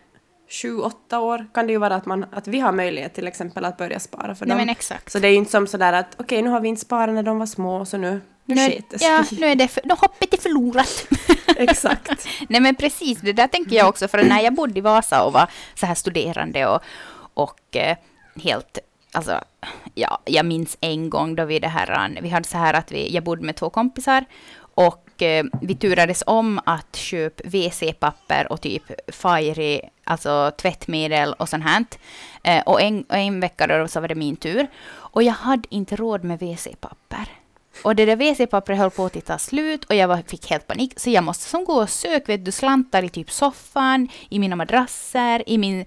sju, 0.51 0.79
åtta 0.79 1.21
år 1.21 1.47
kan 1.55 1.67
det 1.67 1.73
ju 1.73 1.79
vara 1.79 1.95
att, 1.95 2.07
man, 2.07 2.27
att 2.33 2.49
vi 2.49 2.61
har 2.61 2.73
möjlighet 2.73 3.15
till 3.15 3.27
exempel 3.27 3.65
att 3.65 3.77
börja 3.77 4.01
spara 4.01 4.35
för 4.35 4.47
Nej 4.47 4.51
dem. 4.51 4.59
men 4.59 4.69
exakt. 4.69 5.13
Så 5.13 5.19
det 5.19 5.29
är 5.29 5.31
ju 5.31 5.37
inte 5.37 5.51
som 5.51 5.67
sådär 5.67 5.93
att 5.93 6.15
okej 6.17 6.43
nu 6.43 6.51
har 6.51 6.61
vi 6.61 6.69
inte 6.69 6.81
sparat 6.81 7.15
när 7.15 7.23
de 7.23 7.39
var 7.39 7.47
små 7.47 7.85
så 7.85 7.97
nu, 7.97 8.21
nu, 8.45 8.55
nu, 8.55 8.61
sig. 8.67 8.85
ja, 9.01 9.25
nu 9.39 9.47
är 9.47 9.55
det, 9.55 9.69
för, 9.69 9.83
nu 9.85 9.95
hoppet 9.95 10.35
är 10.35 10.39
förlorat. 10.39 11.07
Exakt. 11.69 12.29
Nej 12.49 12.61
men 12.61 12.75
precis, 12.75 13.21
det 13.21 13.33
där 13.33 13.47
tänker 13.47 13.77
jag 13.77 13.89
också, 13.89 14.09
för 14.09 14.25
när 14.25 14.41
jag 14.41 14.55
bodde 14.55 14.79
i 14.79 14.83
Vasa 14.83 15.25
och 15.25 15.33
var 15.33 15.51
så 15.75 15.87
här 15.87 15.95
studerande 15.95 16.67
och, 16.67 16.83
och 17.35 17.77
eh, 17.77 17.97
helt, 18.43 18.79
alltså, 19.13 19.41
ja, 19.95 20.21
jag 20.25 20.47
minns 20.47 20.77
en 20.81 21.11
gång 21.11 21.35
då 21.35 21.45
vi 21.45 21.59
det 21.59 21.69
här, 21.69 22.11
eh, 22.17 22.23
vi 22.23 22.29
hade 22.29 22.49
så 22.49 22.59
här 22.59 22.75
att 22.75 22.93
vi, 22.93 23.15
jag 23.15 23.25
bodde 23.25 23.43
med 23.43 23.57
två 23.57 23.71
kompisar 23.71 24.25
och 24.75 25.23
eh, 25.23 25.45
vi 25.63 25.75
turades 25.75 26.23
om 26.27 26.61
att 26.65 26.97
köpa 26.97 27.43
WC-papper 27.45 28.53
och 28.53 28.61
typ 28.61 28.83
Fairy, 29.13 29.81
alltså 30.05 30.53
tvättmedel 30.59 31.33
och 31.33 31.49
sånt 31.49 31.65
här. 31.65 31.85
Och 32.67 32.83
en, 32.83 33.03
och 33.03 33.17
en 33.17 33.41
vecka 33.41 33.67
då 33.67 33.89
så 33.89 34.01
var 34.01 34.09
det 34.09 34.15
min 34.15 34.37
tur. 34.37 34.67
Och 34.89 35.23
jag 35.23 35.33
hade 35.33 35.75
inte 35.75 35.97
råd 35.97 36.25
med 36.25 36.39
WC-papper. 36.39 37.40
Och 37.83 37.97
det 37.97 38.05
där 38.05 38.17
WC-pappret 38.17 38.77
höll 38.77 38.91
på 38.91 39.05
att 39.05 39.25
ta 39.27 39.39
slut 39.39 39.85
och 39.85 39.95
jag 39.95 40.09
var, 40.09 40.23
fick 40.27 40.51
helt 40.51 40.67
panik. 40.67 40.93
Så 40.97 41.11
jag 41.11 41.25
måste 41.25 41.45
som 41.45 41.65
gå 41.65 41.83
och 41.83 41.91
söka 41.91 42.33
vet 42.33 42.45
du, 42.45 42.53
slantar 42.53 43.03
i 43.03 43.09
typ 43.09 43.31
soffan, 43.31 44.09
i 44.29 44.39
mina 44.39 44.57
madrasser, 44.57 45.43
i, 45.47 45.59
min, 45.59 45.87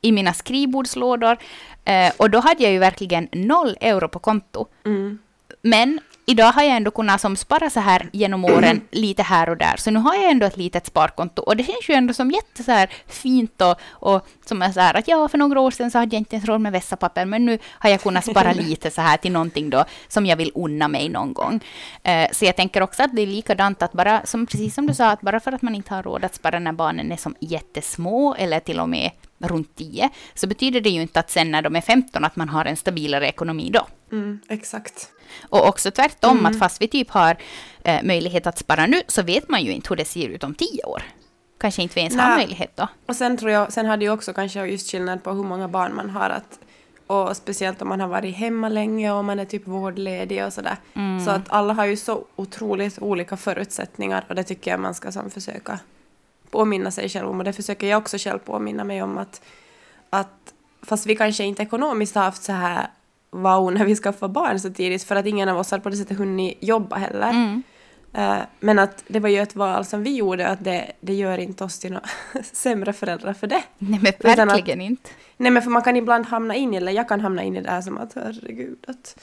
i 0.00 0.12
mina 0.12 0.32
skrivbordslådor. 0.32 1.36
Eh, 1.84 2.12
och 2.16 2.30
då 2.30 2.38
hade 2.38 2.62
jag 2.62 2.72
ju 2.72 2.78
verkligen 2.78 3.28
noll 3.32 3.76
euro 3.80 4.08
på 4.08 4.18
konto. 4.18 4.66
Mm. 4.84 5.18
Men 5.62 6.00
idag 6.26 6.52
har 6.52 6.62
jag 6.62 6.76
ändå 6.76 6.90
kunnat 6.90 7.20
som 7.20 7.36
spara 7.36 7.70
så 7.70 7.80
här 7.80 8.08
genom 8.12 8.44
åren 8.44 8.80
lite 8.90 9.22
här 9.22 9.48
och 9.48 9.56
där. 9.56 9.76
Så 9.76 9.90
nu 9.90 9.98
har 9.98 10.14
jag 10.14 10.30
ändå 10.30 10.46
ett 10.46 10.56
litet 10.56 10.86
sparkonto 10.86 11.42
och 11.42 11.56
det 11.56 11.64
känns 11.64 11.88
ju 11.88 11.94
ändå 11.94 12.14
som 12.14 12.30
jätte 12.30 12.62
så 12.62 12.72
här 12.72 12.90
fint 13.06 13.62
och, 13.62 13.80
och 13.90 14.26
som 14.46 14.62
är 14.62 14.72
så 14.72 14.80
här 14.80 14.94
att 14.94 15.08
ja, 15.08 15.28
för 15.28 15.38
några 15.38 15.60
år 15.60 15.70
sedan 15.70 15.90
så 15.90 15.98
hade 15.98 16.16
jag 16.16 16.20
inte 16.20 16.36
ens 16.36 16.48
råd 16.48 16.60
med 16.60 16.72
vässapapper 16.72 17.24
men 17.24 17.46
nu 17.46 17.58
har 17.70 17.90
jag 17.90 18.02
kunnat 18.02 18.24
spara 18.24 18.52
lite 18.52 18.90
så 18.90 19.00
här 19.00 19.16
till 19.16 19.32
någonting 19.32 19.70
då 19.70 19.84
som 20.08 20.26
jag 20.26 20.36
vill 20.36 20.52
unna 20.54 20.88
mig 20.88 21.08
någon 21.08 21.32
gång. 21.32 21.60
Eh, 22.02 22.28
så 22.32 22.44
jag 22.44 22.56
tänker 22.56 22.82
också 22.82 23.02
att 23.02 23.16
det 23.16 23.22
är 23.22 23.26
likadant 23.26 23.82
att 23.82 23.92
bara, 23.92 24.26
som 24.26 24.46
precis 24.46 24.74
som 24.74 24.86
du 24.86 24.94
sa, 24.94 25.10
att 25.10 25.20
bara 25.20 25.40
för 25.40 25.52
att 25.52 25.62
man 25.62 25.74
inte 25.74 25.94
har 25.94 26.02
råd 26.02 26.24
att 26.24 26.34
spara 26.34 26.58
när 26.58 26.72
barnen 26.72 27.12
är 27.12 27.16
som 27.16 27.34
jättesmå 27.40 28.34
eller 28.34 28.60
till 28.60 28.80
och 28.80 28.88
med 28.88 29.10
runt 29.38 29.76
10 29.76 30.10
så 30.34 30.46
betyder 30.46 30.80
det 30.80 30.90
ju 30.90 31.02
inte 31.02 31.20
att 31.20 31.30
sen 31.30 31.50
när 31.50 31.62
de 31.62 31.76
är 31.76 31.80
15 31.80 32.24
att 32.24 32.36
man 32.36 32.48
har 32.48 32.64
en 32.64 32.76
stabilare 32.76 33.28
ekonomi 33.28 33.70
då. 33.72 33.86
Mm, 34.12 34.40
exakt. 34.48 35.10
Och 35.42 35.68
också 35.68 35.90
tvärtom, 35.90 36.38
Mm. 36.38 36.46
att 36.46 36.58
fast 36.58 36.82
vi 36.82 36.88
typ 36.88 37.10
har 37.10 37.36
eh, 37.84 38.02
möjlighet 38.02 38.46
att 38.46 38.58
spara 38.58 38.86
nu, 38.86 39.02
så 39.08 39.22
vet 39.22 39.48
man 39.48 39.62
ju 39.62 39.72
inte 39.72 39.88
hur 39.88 39.96
det 39.96 40.04
ser 40.04 40.28
ut 40.28 40.44
om 40.44 40.54
tio 40.54 40.84
år. 40.84 41.02
Kanske 41.58 41.82
inte 41.82 41.94
vi 41.94 42.00
ens 42.00 42.16
har 42.16 42.28
Nej. 42.28 42.36
möjlighet 42.36 42.76
då. 42.76 42.88
Och 43.06 43.16
sen 43.16 43.36
tror 43.36 43.50
jag, 43.50 43.72
sen 43.72 43.86
har 43.86 43.96
det 43.96 44.04
ju 44.04 44.10
också 44.10 44.32
kanske 44.32 44.66
just 44.66 44.90
skillnad 44.90 45.22
på 45.22 45.32
hur 45.32 45.42
många 45.44 45.68
barn 45.68 45.94
man 45.94 46.10
har 46.10 46.30
att 46.30 46.58
och 47.06 47.36
speciellt 47.36 47.82
om 47.82 47.88
man 47.88 48.00
har 48.00 48.08
varit 48.08 48.36
hemma 48.36 48.68
länge 48.68 49.12
och 49.12 49.24
man 49.24 49.38
är 49.38 49.44
typ 49.44 49.66
vårdledig 49.66 50.44
och 50.44 50.52
sådär. 50.52 50.76
Så 51.24 51.30
att 51.30 51.42
alla 51.48 51.72
har 51.74 51.84
ju 51.84 51.96
så 51.96 52.24
otroligt 52.36 52.98
olika 52.98 53.36
förutsättningar 53.36 54.24
och 54.28 54.34
det 54.34 54.42
tycker 54.44 54.70
jag 54.70 54.80
man 54.80 54.94
ska 54.94 55.12
som 55.12 55.30
försöka 55.30 55.78
påminna 56.50 56.90
sig 56.90 57.08
själv 57.08 57.28
om 57.28 57.38
och 57.38 57.44
det 57.44 57.52
försöker 57.52 57.86
jag 57.86 57.98
också 57.98 58.18
själv 58.18 58.38
påminna 58.38 58.84
mig 58.84 59.02
om 59.02 59.18
att, 59.18 59.40
att 60.10 60.54
fast 60.82 61.06
vi 61.06 61.16
kanske 61.16 61.44
inte 61.44 61.62
ekonomiskt 61.62 62.14
har 62.14 62.22
haft 62.22 62.42
så 62.42 62.52
här 62.52 62.86
wow 63.42 63.72
när 63.72 63.84
vi 63.84 63.96
skaffade 63.96 64.32
barn 64.32 64.60
så 64.60 64.70
tidigt 64.72 65.02
för 65.04 65.16
att 65.16 65.26
ingen 65.26 65.48
av 65.48 65.58
oss 65.58 65.70
har 65.70 65.78
på 65.78 65.88
det 65.90 65.96
sättet 65.96 66.18
hunnit 66.18 66.58
jobba 66.60 66.96
heller. 66.96 67.30
Mm. 67.30 67.62
Eh, 68.12 68.36
Men 68.60 68.78
att 68.78 69.04
det 69.08 69.20
var 69.20 69.28
ju 69.28 69.38
ett 69.38 69.56
val 69.56 69.84
som 69.84 70.02
vi 70.02 70.16
gjorde 70.16 70.48
att 70.48 70.64
det, 70.64 70.92
det 71.00 71.14
gör 71.14 71.38
inte 71.38 71.64
oss 71.64 71.78
till 71.78 71.92
några 71.92 72.06
sämre 72.52 72.92
föräldrar 72.92 73.32
för 73.32 73.46
det. 73.46 73.62
Nej, 73.78 74.00
men 74.02 74.32
Utan 74.32 74.48
att- 74.50 74.56
verkligen 74.56 74.80
inte. 74.80 75.10
Nej 75.36 75.50
men 75.50 75.62
för 75.62 75.70
man 75.70 75.82
kan 75.82 75.96
ibland 75.96 76.26
hamna 76.26 76.54
in 76.54 76.74
i, 76.74 76.76
eller 76.76 76.92
jag 76.92 77.08
kan 77.08 77.20
hamna 77.20 77.42
in 77.42 77.56
i 77.56 77.60
det 77.60 77.70
här 77.70 77.80
som 77.82 77.98
att 77.98 78.14
herregud 78.14 78.78
att, 78.88 79.16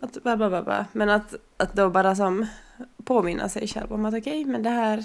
att 0.00 0.22
bla 0.22 0.36
bla 0.36 0.48
bla 0.48 0.62
bla. 0.62 0.86
Men 0.92 1.08
att, 1.10 1.34
att 1.56 1.72
då 1.74 1.90
bara 1.90 2.14
som 2.16 2.46
påminna 3.04 3.48
sig 3.48 3.68
själv 3.68 3.92
om 3.92 4.04
att 4.04 4.14
okej 4.14 4.44
men 4.44 4.62
det 4.62 4.70
här, 4.70 5.04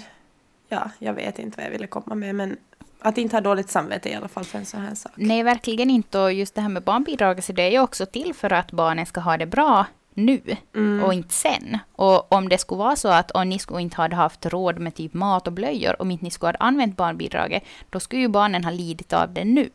ja 0.68 0.90
jag 0.98 1.14
vet 1.14 1.38
inte 1.38 1.56
vad 1.56 1.66
jag 1.66 1.70
ville 1.70 1.86
komma 1.86 2.14
med 2.14 2.34
men 2.34 2.56
att 3.00 3.18
inte 3.18 3.36
ha 3.36 3.40
dåligt 3.40 3.70
samvete 3.70 4.08
i 4.08 4.14
alla 4.14 4.28
fall 4.28 4.44
för 4.44 4.58
en 4.58 4.66
sån 4.66 4.80
här 4.80 4.94
sak. 4.94 5.12
Nej, 5.14 5.42
verkligen 5.42 5.90
inte. 5.90 6.18
Och 6.18 6.32
just 6.32 6.54
det 6.54 6.60
här 6.60 6.68
med 6.68 6.82
barnbidraget, 6.82 7.44
så 7.44 7.52
det 7.52 7.62
är 7.62 7.70
ju 7.70 7.80
också 7.80 8.06
till 8.06 8.34
för 8.34 8.52
att 8.52 8.72
barnen 8.72 9.06
ska 9.06 9.20
ha 9.20 9.36
det 9.36 9.46
bra 9.46 9.86
nu 10.14 10.40
Mm. 10.74 11.04
och 11.04 11.14
inte 11.14 11.34
sen. 11.34 11.78
Och 11.92 12.32
om 12.32 12.48
det 12.48 12.58
skulle 12.58 12.78
vara 12.78 12.96
så 12.96 13.08
att 13.08 13.30
om 13.30 13.48
ni 13.48 13.58
skulle 13.58 13.82
inte 13.82 13.96
hade 13.96 14.16
haft 14.16 14.46
råd 14.46 14.78
med 14.78 14.94
typ 14.94 15.14
mat 15.14 15.46
och 15.46 15.52
blöjor, 15.52 16.02
om 16.02 16.10
inte 16.10 16.24
ni 16.24 16.30
skulle 16.30 16.48
ha 16.48 16.66
använt 16.66 16.96
barnbidraget, 16.96 17.62
då 17.90 18.00
skulle 18.00 18.22
ju 18.22 18.28
barnen 18.28 18.64
ha 18.64 18.70
lidit 18.70 19.12
av 19.12 19.34
det 19.34 19.44
nu. 19.44 19.70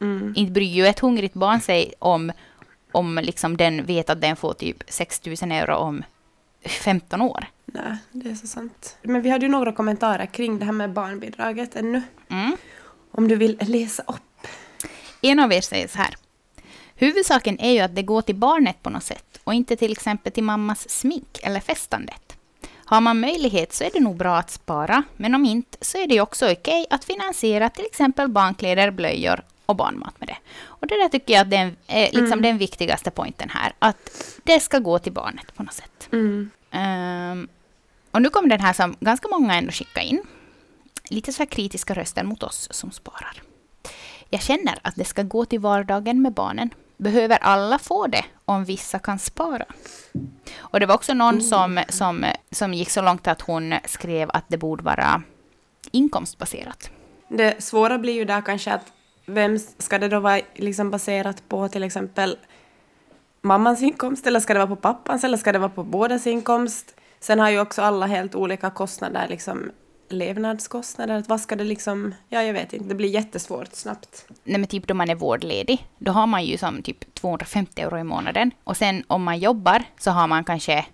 Mm. 0.00 0.32
Inte 0.36 0.52
bryr 0.52 0.72
ju 0.72 0.86
ett 0.86 0.98
hungrigt 0.98 1.34
barn 1.34 1.60
sig 1.60 1.94
om, 1.98 2.32
om 2.92 3.20
liksom 3.22 3.56
den 3.56 3.84
vet 3.84 4.10
att 4.10 4.20
den 4.20 4.36
får 4.36 4.52
typ 4.52 4.82
6 4.88 5.26
000 5.26 5.52
euro 5.52 5.74
om 5.74 6.02
15 6.64 7.20
år. 7.20 7.46
Nej, 7.64 7.96
det 8.12 8.30
är 8.30 8.34
så 8.34 8.46
sant. 8.46 8.96
Men 9.02 9.22
vi 9.22 9.30
hade 9.30 9.46
ju 9.46 9.52
några 9.52 9.72
kommentarer 9.72 10.26
kring 10.26 10.58
det 10.58 10.64
här 10.64 10.72
med 10.72 10.92
barnbidraget 10.92 11.76
ännu. 11.76 12.02
Mm. 12.28 12.56
Om 13.10 13.28
du 13.28 13.36
vill 13.36 13.58
läsa 13.60 14.02
upp. 14.02 14.46
En 15.20 15.38
av 15.38 15.52
er 15.52 15.60
säger 15.60 15.88
så 15.88 15.98
här. 15.98 16.16
Huvudsaken 16.94 17.58
är 17.58 17.70
ju 17.70 17.80
att 17.80 17.94
det 17.94 18.02
går 18.02 18.22
till 18.22 18.34
barnet 18.34 18.82
på 18.82 18.90
något 18.90 19.02
sätt 19.02 19.40
och 19.44 19.54
inte 19.54 19.76
till 19.76 19.92
exempel 19.92 20.32
till 20.32 20.44
mammas 20.44 20.90
smink 20.90 21.38
eller 21.42 21.60
festandet. 21.60 22.36
Har 22.84 23.00
man 23.00 23.20
möjlighet 23.20 23.72
så 23.72 23.84
är 23.84 23.90
det 23.92 24.00
nog 24.00 24.16
bra 24.16 24.36
att 24.36 24.50
spara, 24.50 25.02
men 25.16 25.34
om 25.34 25.44
inte 25.44 25.78
så 25.80 25.98
är 25.98 26.06
det 26.06 26.20
också 26.20 26.52
okej 26.52 26.86
att 26.90 27.04
finansiera 27.04 27.70
till 27.70 27.84
exempel 27.84 28.28
barnkläder, 28.28 28.90
blöjor 28.90 29.40
och 29.68 29.76
barnmat 29.76 30.20
med 30.20 30.28
det. 30.28 30.36
Och 30.64 30.86
det 30.86 30.94
där 30.94 31.08
tycker 31.08 31.32
jag 31.34 31.40
att 31.40 31.50
det 31.50 31.56
är 31.56 31.72
är 31.86 32.04
liksom 32.04 32.24
Mm. 32.24 32.42
den 32.42 32.58
viktigaste 32.58 33.10
poängen 33.10 33.50
här, 33.50 33.72
att 33.78 34.10
det 34.44 34.60
ska 34.60 34.78
gå 34.78 34.98
till 34.98 35.12
barnet 35.12 35.54
på 35.54 35.62
något 35.62 35.72
sätt. 35.72 36.08
Mm. 36.12 36.50
Ehm, 36.70 37.48
och 38.10 38.22
nu 38.22 38.28
kommer 38.30 38.48
den 38.48 38.60
här 38.60 38.72
som 38.72 38.96
ganska 39.00 39.28
många 39.28 39.54
ändå 39.54 39.72
skickar 39.72 40.02
in. 40.02 40.22
Lite 41.10 41.32
så 41.32 41.38
här 41.38 41.46
kritiska 41.46 41.94
röster 41.94 42.24
mot 42.24 42.42
oss 42.42 42.68
som 42.70 42.90
sparar. 42.90 43.42
Jag 44.30 44.42
känner 44.42 44.78
att 44.82 44.96
det 44.96 45.04
ska 45.04 45.22
gå 45.22 45.44
till 45.44 45.60
vardagen 45.60 46.22
med 46.22 46.32
barnen. 46.32 46.70
Behöver 46.96 47.38
alla 47.38 47.78
få 47.78 48.06
det 48.06 48.24
om 48.44 48.64
vissa 48.64 48.98
kan 48.98 49.18
spara? 49.18 49.64
Och 50.58 50.80
det 50.80 50.86
var 50.86 50.94
också 50.94 51.14
någon 51.14 51.40
som, 51.42 51.80
som, 51.88 52.24
som 52.50 52.74
gick 52.74 52.90
så 52.90 53.02
långt 53.02 53.26
att 53.26 53.40
hon 53.40 53.74
skrev 53.84 54.30
att 54.32 54.44
det 54.48 54.58
borde 54.58 54.82
vara 54.82 55.22
inkomstbaserat. 55.90 56.90
Det 57.28 57.62
svåra 57.62 57.98
blir 57.98 58.12
ju 58.12 58.24
där 58.24 58.40
kanske 58.40 58.72
att 58.72 58.92
vem 59.28 59.58
ska 59.78 59.98
det 59.98 60.08
då 60.08 60.20
vara 60.20 60.40
liksom 60.54 60.90
baserat 60.90 61.48
på 61.48 61.68
till 61.68 61.82
exempel 61.82 62.38
mammans 63.42 63.82
inkomst 63.82 64.26
eller 64.26 64.40
ska 64.40 64.52
det 64.52 64.58
vara 64.58 64.68
på 64.68 64.76
pappans 64.76 65.24
eller 65.24 65.36
ska 65.36 65.52
det 65.52 65.58
vara 65.58 65.70
på 65.70 65.84
bådas 65.84 66.26
inkomst? 66.26 66.94
Sen 67.20 67.40
har 67.40 67.50
ju 67.50 67.60
också 67.60 67.82
alla 67.82 68.06
helt 68.06 68.34
olika 68.34 68.70
kostnader, 68.70 69.26
liksom 69.28 69.70
levnadskostnader. 70.08 71.14
Att 71.14 71.28
vad 71.28 71.40
ska 71.40 71.56
det 71.56 71.64
liksom, 71.64 72.14
ja 72.28 72.42
jag 72.42 72.52
vet 72.52 72.72
inte, 72.72 72.88
det 72.88 72.94
blir 72.94 73.08
jättesvårt 73.08 73.74
snabbt. 73.74 74.26
Nej, 74.44 74.58
men 74.58 74.66
typ 74.66 74.86
då 74.86 74.94
man 74.94 75.10
är 75.10 75.14
vårdledig, 75.14 75.86
då 75.98 76.12
har 76.12 76.26
man 76.26 76.44
ju 76.44 76.58
som 76.58 76.82
typ 76.82 77.14
250 77.14 77.82
euro 77.82 77.98
i 77.98 78.04
månaden. 78.04 78.50
Och 78.64 78.76
sen 78.76 79.04
om 79.06 79.22
man 79.22 79.38
jobbar 79.38 79.84
så 79.98 80.10
har 80.10 80.26
man 80.26 80.44
kanske, 80.44 80.86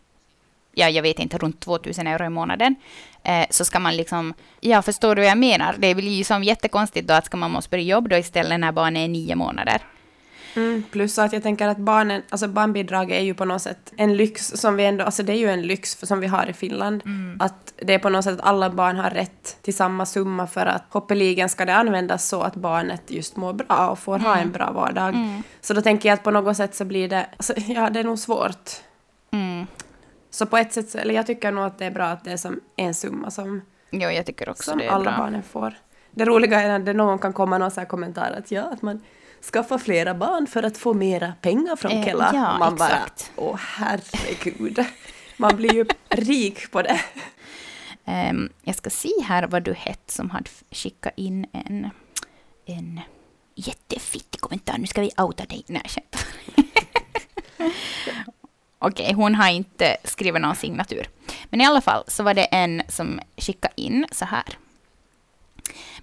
ja 0.75 0.89
jag 0.89 1.03
vet 1.03 1.19
inte, 1.19 1.39
runt 1.39 1.61
2000 1.61 2.07
euro 2.07 2.25
i 2.25 2.29
månaden. 2.29 2.75
Eh, 3.23 3.47
så 3.51 3.65
ska 3.65 3.79
man 3.79 3.97
liksom, 3.97 4.35
ja 4.61 4.83
förstår 4.83 5.15
du 5.15 5.23
vad 5.23 5.31
jag 5.31 5.39
menar? 5.39 5.75
Det 5.79 5.95
blir 5.95 6.11
ju 6.11 6.25
som 6.25 6.45
jättekonstigt 6.45 7.09
då 7.09 7.15
att 7.15 7.27
ska 7.27 7.37
man 7.37 7.51
måste 7.51 7.71
börja 7.71 7.85
jobba 7.85 8.09
då 8.09 8.17
istället 8.17 8.61
när 8.61 8.73
barnet 8.73 9.01
är 9.01 9.09
nio 9.09 9.35
månader. 9.35 9.83
Mm, 10.57 10.83
plus 10.91 11.19
att 11.19 11.33
jag 11.33 11.43
tänker 11.43 11.69
att 11.69 11.79
barnen, 11.79 12.23
alltså 12.29 12.49
barnbidraget 12.49 13.17
är 13.19 13.23
ju 13.23 13.35
på 13.35 13.45
något 13.45 13.63
sätt 13.63 13.93
en 13.97 14.17
lyx 14.17 14.49
som 14.49 14.77
vi 14.77 14.85
ändå, 14.85 15.05
alltså 15.05 15.23
det 15.23 15.33
är 15.33 15.37
ju 15.37 15.51
en 15.51 15.63
lyx 15.63 15.99
som 16.03 16.21
vi 16.21 16.27
har 16.27 16.47
i 16.47 16.53
Finland. 16.53 17.03
Att 17.39 17.75
det 17.77 17.95
är 17.95 17.99
på 17.99 18.09
något 18.09 18.25
sätt 18.25 18.41
att 18.41 18.47
alla 18.47 18.71
barn 18.71 18.97
har 18.97 19.11
rätt 19.11 19.59
till 19.63 19.75
samma 19.75 20.07
summa 20.07 20.47
för 20.47 20.67
att 20.67 20.85
hoppeligen 20.89 21.49
ska 21.49 21.65
det 21.65 21.75
användas 21.75 22.29
så 22.29 22.43
att 22.43 22.55
barnet 22.55 23.03
just 23.07 23.37
mår 23.37 23.53
bra 23.53 23.89
och 23.89 23.99
får 23.99 24.19
ha 24.19 24.37
en 24.37 24.53
bra 24.53 24.73
vardag. 24.73 25.15
Så 25.61 25.75
då 25.75 25.83
tänker 25.83 26.09
jag 26.09 26.15
att 26.15 26.23
på 26.23 26.31
något 26.31 26.57
sätt 26.57 26.75
så 26.75 26.85
blir 26.85 27.09
det, 27.09 27.27
alltså, 27.37 27.53
ja 27.67 27.91
det 27.91 28.01
är 28.01 28.05
nog 28.05 28.19
svårt. 28.19 28.71
Så 30.35 30.47
på 30.47 30.57
ett 30.57 30.73
sätt, 30.73 30.95
eller 30.95 31.15
jag 31.15 31.27
tycker 31.27 31.53
nog 31.53 31.65
att 31.65 31.79
det 31.79 31.85
är 31.85 31.91
bra 31.91 32.07
att 32.07 32.25
det 32.25 32.33
är 32.33 32.37
som 32.37 32.61
en 32.77 32.95
summa 32.95 33.31
som, 33.31 33.63
Jo, 33.91 34.11
jag 34.11 34.27
tycker 34.27 34.49
också 34.49 34.71
som 34.71 34.79
det 34.79 34.85
är 34.85 34.91
alla 34.91 35.05
bra. 35.11 35.19
barnen 35.19 35.43
får. 35.43 35.75
Det 36.11 36.25
roliga 36.25 36.61
är 36.61 36.79
när 36.79 36.95
någon 36.95 37.19
kan 37.19 37.33
komma 37.33 37.59
någon 37.59 37.71
så 37.71 37.81
här 37.81 37.87
kommentar 37.87 38.31
att 38.39 38.51
ja, 38.51 38.63
att 38.63 38.83
man 38.83 39.03
skaffar 39.53 39.79
flera 39.79 40.15
barn 40.15 40.47
för 40.47 40.63
att 40.63 40.79
få 40.79 40.95
mera 40.95 41.33
pengar 41.41 41.77
från 41.77 41.93
Eh, 41.93 42.05
Kela. 42.05 42.31
ja, 42.35 42.59
man 42.59 42.77
bara, 42.77 42.89
exakt. 42.89 43.33
åh 43.37 43.57
herregud. 43.57 44.85
Man 45.37 45.57
blir 45.57 45.75
ju 45.75 45.87
rik 46.09 46.71
på 46.71 46.83
det. 46.83 47.01
Ehm, 48.05 48.49
jag 48.63 48.75
ska 48.77 48.91
se 48.91 49.11
här 49.25 49.47
vad 49.47 49.63
du 49.63 49.73
hette 49.75 50.13
som 50.13 50.31
hade 50.31 50.51
skickat 50.71 51.13
in 51.17 51.47
en, 51.53 51.91
en 52.67 53.01
jättefittig 53.55 54.41
kommentar. 54.41 54.79
Nu 54.79 54.87
ska 54.87 55.01
vi 55.01 55.11
outa 55.17 55.45
dig. 55.45 55.65
Nej. 55.67 55.83
Okej, 58.87 59.13
hon 59.13 59.35
har 59.35 59.49
inte 59.49 59.97
skrivit 60.05 60.43
någon 60.43 60.57
signatur. 60.57 61.09
Men 61.45 61.61
i 61.61 61.67
alla 61.67 61.81
fall 61.81 62.05
så 62.07 62.23
var 62.23 62.35
det 62.35 62.45
en 62.45 62.83
som 62.89 63.21
skickade 63.37 63.75
in 63.77 64.07
så 64.13 64.25
här. 64.25 64.45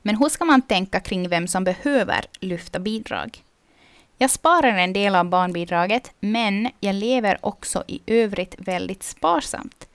Men 0.02 0.18
hur 0.18 0.30
ska 0.30 0.46
man 0.46 0.62
tänka 0.62 1.00
kring 1.00 1.30
vem 1.30 1.48
som 1.48 1.64
behöver 1.64 2.26
lyfta 2.40 2.80
bidrag? 2.80 3.44
Jag 4.18 4.30
sparar 4.30 4.78
en 4.78 4.94
del 4.94 5.16
av 5.16 5.26
barnbidraget, 5.26 6.12
men 6.20 6.70
jag 6.80 6.96
lever 6.96 7.38
också 7.42 7.84
i 7.88 8.02
övrigt 8.08 8.56
väldigt 8.58 9.04
sparsamt. 9.04 9.88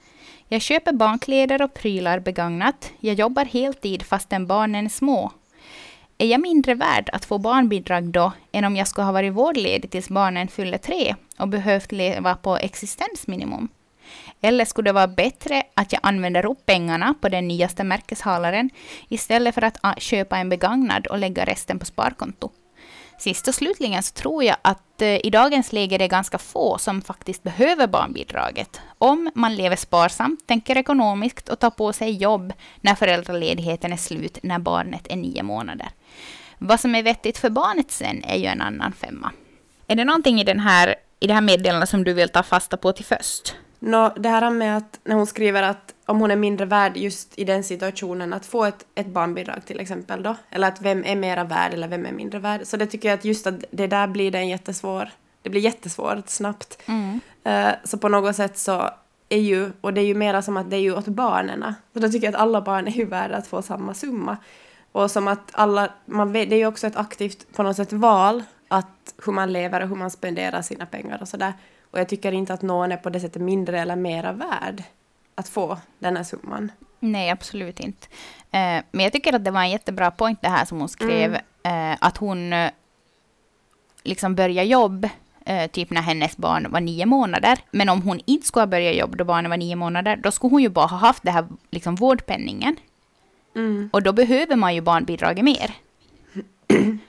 Jag 0.47 0.61
köper 0.61 0.93
barnkläder 0.93 1.61
och 1.61 1.73
prylar 1.73 2.19
begagnat. 2.19 2.91
Jag 2.99 3.15
jobbar 3.15 3.45
heltid 3.45 4.03
fastän 4.03 4.47
barnen 4.47 4.85
är 4.85 4.89
små. 4.89 5.31
Är 6.19 6.27
jag 6.27 6.41
mindre 6.41 6.73
värd 6.73 7.09
att 7.13 7.25
få 7.25 7.37
barnbidrag 7.37 8.03
då 8.03 8.31
än 8.51 8.65
om 8.65 8.75
jag 8.75 8.87
skulle 8.87 9.05
ha 9.05 9.11
varit 9.11 9.33
vårdledig 9.33 9.91
tills 9.91 10.09
barnen 10.09 10.47
fyller 10.47 10.77
tre 10.77 11.15
och 11.39 11.47
behövt 11.47 11.91
leva 11.91 12.35
på 12.35 12.57
existensminimum? 12.57 13.67
Eller 14.41 14.65
skulle 14.65 14.89
det 14.89 14.93
vara 14.93 15.07
bättre 15.07 15.63
att 15.73 15.93
jag 15.93 15.99
använder 16.03 16.45
upp 16.45 16.65
pengarna 16.65 17.13
på 17.21 17.29
den 17.29 17.47
nyaste 17.47 17.83
märkeshalaren 17.83 18.69
istället 19.09 19.55
för 19.55 19.61
att 19.61 19.77
ah, 19.81 19.95
köpa 19.97 20.37
en 20.37 20.49
begagnad 20.49 21.07
och 21.07 21.17
lägga 21.17 21.45
resten 21.45 21.79
på 21.79 21.85
sparkonto? 21.85 22.49
Sist 23.17 23.47
och 23.47 23.55
slutligen 23.55 24.03
så 24.03 24.13
tror 24.13 24.43
jag 24.43 24.57
att 24.61 25.01
eh, 25.01 25.25
i 25.25 25.29
dagens 25.29 25.73
läge 25.73 25.95
är 25.95 25.99
det 25.99 26.07
ganska 26.07 26.37
få 26.37 26.77
som 26.77 27.01
faktiskt 27.01 27.43
behöver 27.43 27.87
barnbidraget. 27.87 28.81
Om 28.97 29.31
man 29.35 29.55
lever 29.55 29.75
sparsamt, 29.75 30.47
tänker 30.47 30.77
ekonomiskt 30.77 31.49
och 31.49 31.59
tar 31.59 31.69
på 31.69 31.93
sig 31.93 32.11
jobb 32.11 32.53
när 32.81 32.95
föräldraledigheten 32.95 33.93
är 33.93 33.97
slut 33.97 34.39
när 34.43 34.59
barnet 34.59 35.07
är 35.09 35.15
nio 35.15 35.43
månader. 35.43 35.89
Vad 36.57 36.79
som 36.79 36.95
är 36.95 37.03
vettigt 37.03 37.37
för 37.37 37.49
barnet 37.49 37.91
sen 37.91 38.23
är 38.23 38.37
ju 38.37 38.45
en 38.45 38.61
annan 38.61 38.93
femma. 38.93 39.31
Är 39.87 39.95
det 39.95 40.05
någonting 40.05 40.41
i, 40.41 40.43
den 40.43 40.59
här, 40.59 40.95
i 41.19 41.27
det 41.27 41.33
här 41.33 41.41
meddelandet 41.41 41.89
som 41.89 42.03
du 42.03 42.13
vill 42.13 42.29
ta 42.29 42.43
fasta 42.43 42.77
på 42.77 42.91
till 42.91 43.05
först? 43.05 43.55
Nå, 43.79 44.13
det 44.17 44.29
här 44.29 44.49
med 44.49 44.77
att 44.77 44.99
när 45.03 45.15
hon 45.15 45.27
skriver 45.27 45.63
att 45.63 45.93
om 46.07 46.19
hon 46.19 46.31
är 46.31 46.35
mindre 46.35 46.65
värd 46.65 46.97
just 46.97 47.39
i 47.39 47.43
den 47.43 47.63
situationen 47.63 48.33
att 48.33 48.45
få 48.45 48.65
ett, 48.65 48.85
ett 48.95 49.07
barnbidrag 49.07 49.65
till 49.65 49.79
exempel 49.79 50.23
då, 50.23 50.35
eller 50.49 50.67
att 50.67 50.81
vem 50.81 51.03
är 51.05 51.15
mera 51.15 51.43
värd 51.43 51.73
eller 51.73 51.87
vem 51.87 52.05
är 52.05 52.11
mindre 52.11 52.39
värd. 52.39 52.61
Så 52.63 52.77
det 52.77 52.85
tycker 52.85 53.09
jag 53.09 53.17
att 53.17 53.25
just 53.25 53.47
att 53.47 53.63
det 53.71 53.87
där 53.87 54.07
blir 54.07 54.31
det 54.31 54.37
en 54.37 54.47
jättesvår, 54.47 55.09
det 55.41 55.49
blir 55.49 55.61
jättesvårt 55.61 56.29
snabbt. 56.29 56.81
Eh, 57.43 57.69
så 57.83 57.97
på 57.97 58.09
något 58.09 58.35
sätt 58.35 58.57
så 58.57 58.89
är 59.29 59.39
ju, 59.39 59.71
och 59.81 59.93
det 59.93 60.01
är 60.01 60.05
ju 60.05 60.15
mera 60.15 60.41
som 60.41 60.57
att 60.57 60.69
det 60.69 60.75
är 60.75 60.81
ju 60.81 60.95
åt 60.95 61.07
barnen. 61.07 61.73
Så 61.93 61.99
då 61.99 62.09
tycker 62.09 62.27
jag 62.27 62.35
att 62.35 62.41
alla 62.41 62.61
barn 62.61 62.87
är 62.87 62.91
ju 62.91 63.05
värda 63.05 63.37
att 63.37 63.47
få 63.47 63.61
samma 63.61 63.93
summa. 63.93 64.37
Och 64.91 65.11
som 65.11 65.27
att 65.27 65.49
alla, 65.51 65.89
man 66.05 66.31
vet, 66.31 66.49
det 66.49 66.55
är 66.55 66.59
ju 66.59 66.67
också 66.67 66.87
ett 66.87 66.97
aktivt 66.97 67.55
på 67.55 67.63
något 67.63 67.75
sätt 67.75 67.93
val 67.93 68.43
att 68.67 69.13
hur 69.25 69.33
man 69.33 69.53
lever 69.53 69.81
och 69.81 69.89
hur 69.89 69.95
man 69.95 70.11
spenderar 70.11 70.61
sina 70.61 70.85
pengar 70.85 71.21
och 71.21 71.27
sådär. 71.27 71.53
Och 71.91 71.99
jag 71.99 72.09
tycker 72.09 72.31
inte 72.31 72.53
att 72.53 72.61
någon 72.61 72.91
är 72.91 72.97
på 72.97 73.09
det 73.09 73.19
sättet 73.19 73.41
mindre 73.41 73.79
eller 73.79 73.95
mera 73.95 74.31
värd 74.31 74.83
att 75.37 75.49
få 75.49 75.77
den 75.99 76.17
här 76.17 76.23
summan. 76.23 76.71
Nej, 76.99 77.29
absolut 77.29 77.79
inte. 77.79 78.07
Eh, 78.51 78.83
men 78.91 79.03
jag 79.03 79.13
tycker 79.13 79.33
att 79.33 79.45
det 79.45 79.51
var 79.51 79.61
en 79.61 79.69
jättebra 79.69 80.11
point 80.11 80.41
det 80.41 80.49
här 80.49 80.65
som 80.65 80.79
hon 80.79 80.89
skrev. 80.89 81.35
Eh, 81.63 81.95
att 81.99 82.17
hon 82.17 82.53
eh, 82.53 82.71
liksom 84.03 84.35
börjar 84.35 84.63
jobb 84.63 85.09
eh, 85.45 85.71
typ 85.71 85.89
när 85.89 86.01
hennes 86.01 86.37
barn 86.37 86.71
var 86.71 86.81
nio 86.81 87.05
månader. 87.05 87.59
Men 87.71 87.89
om 87.89 88.01
hon 88.01 88.21
inte 88.25 88.47
skulle 88.47 88.61
ha 88.61 88.67
börjat 88.67 88.95
jobb 88.95 89.17
då 89.17 89.23
barnet 89.23 89.49
var 89.49 89.57
nio 89.57 89.75
månader, 89.75 90.15
då 90.15 90.31
skulle 90.31 90.51
hon 90.51 90.61
ju 90.61 90.69
bara 90.69 90.85
ha 90.85 90.97
haft 90.97 91.23
det 91.23 91.31
här 91.31 91.47
liksom 91.69 91.95
vårdpenningen. 91.95 92.75
Mm. 93.55 93.89
Och 93.93 94.03
då 94.03 94.13
behöver 94.13 94.55
man 94.55 94.75
ju 94.75 94.81
barnbidraget 94.81 95.43
mer. 95.43 95.73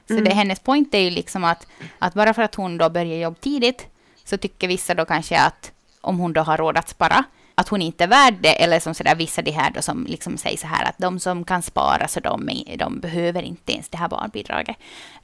Så 0.08 0.14
det, 0.14 0.34
hennes 0.34 0.60
point 0.60 0.94
är 0.94 0.98
ju 0.98 1.10
liksom 1.10 1.44
att, 1.44 1.66
att 1.98 2.14
bara 2.14 2.34
för 2.34 2.42
att 2.42 2.54
hon 2.54 2.78
då 2.78 2.90
börjar 2.90 3.16
jobb 3.16 3.40
tidigt 3.40 3.86
så 4.24 4.36
tycker 4.36 4.68
vissa 4.68 4.94
då 4.94 5.04
kanske 5.04 5.40
att 5.40 5.72
om 6.00 6.18
hon 6.18 6.32
då 6.32 6.40
har 6.40 6.56
råd 6.56 6.76
att 6.76 6.88
spara, 6.88 7.24
att 7.58 7.68
hon 7.68 7.82
inte 7.82 8.04
är 8.04 8.08
värd 8.08 8.34
det. 8.40 8.62
Eller 8.62 8.80
som 8.80 8.94
sådär 8.94 9.14
vissa 9.14 9.42
det 9.42 9.50
här 9.50 9.70
då 9.70 9.82
som 9.82 10.06
liksom 10.06 10.36
säger 10.36 10.56
så 10.56 10.66
här 10.66 10.84
att 10.84 10.98
de 10.98 11.20
som 11.20 11.44
kan 11.44 11.62
spara 11.62 12.08
så 12.08 12.20
de, 12.20 12.64
de 12.76 13.00
behöver 13.00 13.42
inte 13.42 13.72
ens 13.72 13.88
det 13.88 13.98
här 13.98 14.08
barnbidraget. 14.08 14.76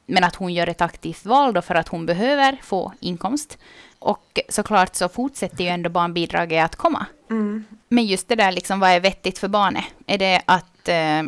Men 0.07 0.25
att 0.25 0.35
hon 0.35 0.55
gör 0.55 0.69
ett 0.69 0.81
aktivt 0.81 1.25
val 1.25 1.55
då 1.55 1.63
för 1.63 1.75
att 1.75 1.89
hon 1.89 2.07
behöver 2.07 2.59
få 2.63 2.93
inkomst. 3.01 3.59
Och 3.99 4.41
såklart 4.49 4.95
så 4.95 5.09
fortsätter 5.09 5.65
ju 5.65 5.71
ändå 5.71 5.91
barnbidraget 5.91 6.65
att 6.65 6.77
komma. 6.77 7.07
Mm. 7.31 7.65
Men 7.89 8.07
just 8.07 8.29
det 8.29 8.35
där, 8.35 8.53
liksom, 8.53 8.81
vad 8.81 8.91
är 8.91 9.01
vettigt 9.01 9.39
för 9.39 9.49
barnet? 9.49 9.85
Är 10.07 10.19
det 10.19 10.43
att, 10.45 10.89
eh, 10.89 11.23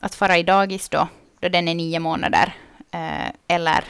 att 0.00 0.14
fara 0.14 0.38
i 0.38 0.42
dagis 0.42 0.88
då, 0.88 1.08
då 1.40 1.48
den 1.48 1.68
är 1.68 1.74
nio 1.74 1.98
månader? 2.00 2.54
Eh, 2.90 3.28
eller 3.48 3.84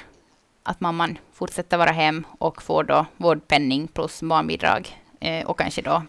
att 0.63 0.81
mamman 0.81 1.19
fortsätter 1.33 1.77
vara 1.77 1.93
hem 1.93 2.27
och 2.39 2.63
får 2.63 2.85
då 2.85 3.07
vårdpenning 3.17 3.89
plus 3.89 4.23
barnbidrag? 4.23 4.99
Eh, 5.21 5.47
och 5.47 5.59
kanske 5.59 5.83
då, 5.83 6.03